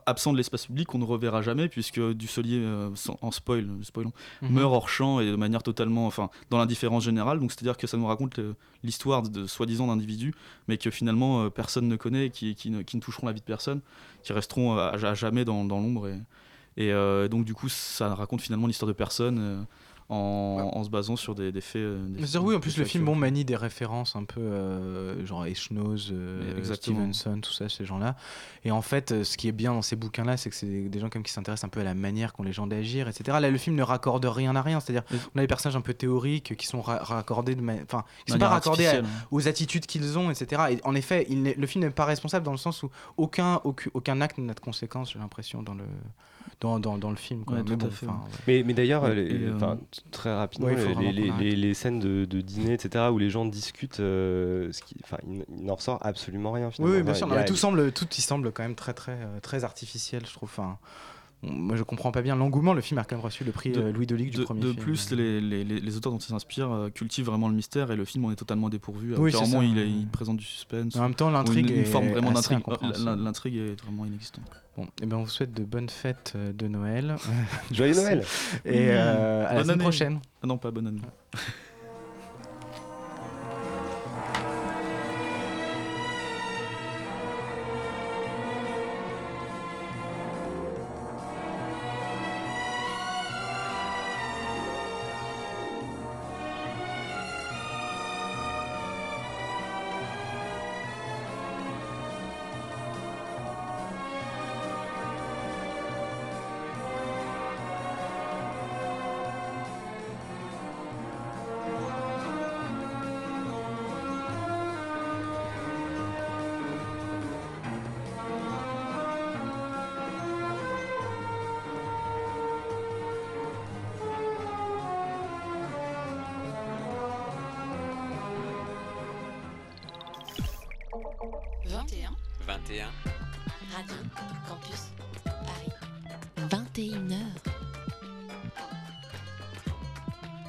[0.06, 4.12] absents de l'espace public qu'on ne reverra jamais, puisque Dusselier, euh, sans- en spoil, spoilons,
[4.42, 4.50] Mhm.
[4.52, 7.40] meurt hors champ et de manière totalement, enfin, dans l'indifférence générale.
[7.40, 10.34] Donc, c'est-à-dire que ça nous raconte euh, l'histoire de, de soi-disant d'individus,
[10.68, 13.32] mais que finalement euh, personne ne connaît, et qui, qui, ne, qui ne toucheront la
[13.32, 13.80] vie de personne,
[14.22, 16.08] qui resteront à, à jamais dans, dans l'ombre.
[16.08, 16.18] Et,
[16.76, 19.66] et, euh, donc, du coup, ça raconte finalement l'histoire de personnes.
[20.12, 21.80] En, en se basant sur des, des faits.
[21.82, 24.40] euh, des- C'est-à-dire, oui, en plus, le faits film bon, manie des références un peu
[24.40, 26.74] euh, genre Echnoz, euh.
[26.74, 28.16] Stevenson, tout ça, ces gens-là.
[28.64, 31.00] Et en fait, euh, ce qui est bien dans ces bouquins-là, c'est que c'est des,
[31.00, 33.38] gens comme qui s'intéressent un peu à la manière qu'ont les gens d'agir, etc.
[33.40, 34.80] Là, le film ne raccorde rien à rien.
[34.80, 35.02] C'est-à-dire,
[35.34, 38.32] on a des personnages un peu théoriques qui sont ra- raccordés de ma- enfin, qui
[38.32, 39.02] sont pas raccordés à- hein.
[39.30, 40.62] aux attitudes qu'ils ont, etc.
[40.70, 43.90] Et en effet, il le film n'est pas responsable dans le sens où aucun, aucun,
[43.94, 45.84] aucun acte n'a de conséquences, j'ai l'impression, dans le,
[46.62, 47.44] dans, dans, dans le film.
[47.44, 47.56] quoi.
[47.58, 48.12] Ouais, Mais bon, fait, ouais.
[48.46, 49.74] Mais, mais d'ailleurs, euh,
[50.12, 50.78] très rapidement, ouais, il
[51.12, 54.94] les, les- les- scènes de, de dîner, etc., où les gens discutent, euh, ce qui,
[55.28, 56.68] il, il n'en ressort absolument rien.
[56.68, 56.96] Oui, Finalement.
[56.96, 57.26] oui, bien sûr.
[57.26, 60.22] Il non, mais tout semble, tout y semble quand même très, très, euh, très artificiel,
[60.26, 60.48] je trouve.
[60.48, 60.78] Enfin,
[61.42, 62.72] moi, je comprends pas bien l'engouement.
[62.72, 64.60] Le film a quand même reçu le prix De- euh, Louis Dolic du de, premier
[64.60, 64.82] de film.
[64.82, 67.96] plus, les, les, les- les auteurs dont ils s'inspirent euh, cultivent vraiment le mystère et
[67.96, 69.14] le film en est totalement dépourvu.
[69.16, 69.40] Oui, ça.
[69.62, 70.94] il, est- il présente du suspense.
[70.96, 72.60] En même temps, l'intrigue une, une est forme vraiment d'intrigue.
[73.04, 74.44] L'intrigue est vraiment inexistante.
[74.76, 77.16] Bon, et ben on vous souhaite de bonnes fêtes euh, de Noël.
[77.72, 78.24] Joyeux Noël.
[78.64, 79.82] Et euh, à la Bonne semaine année.
[79.82, 80.20] prochaine.
[80.42, 81.00] Ah non, pas bonne année.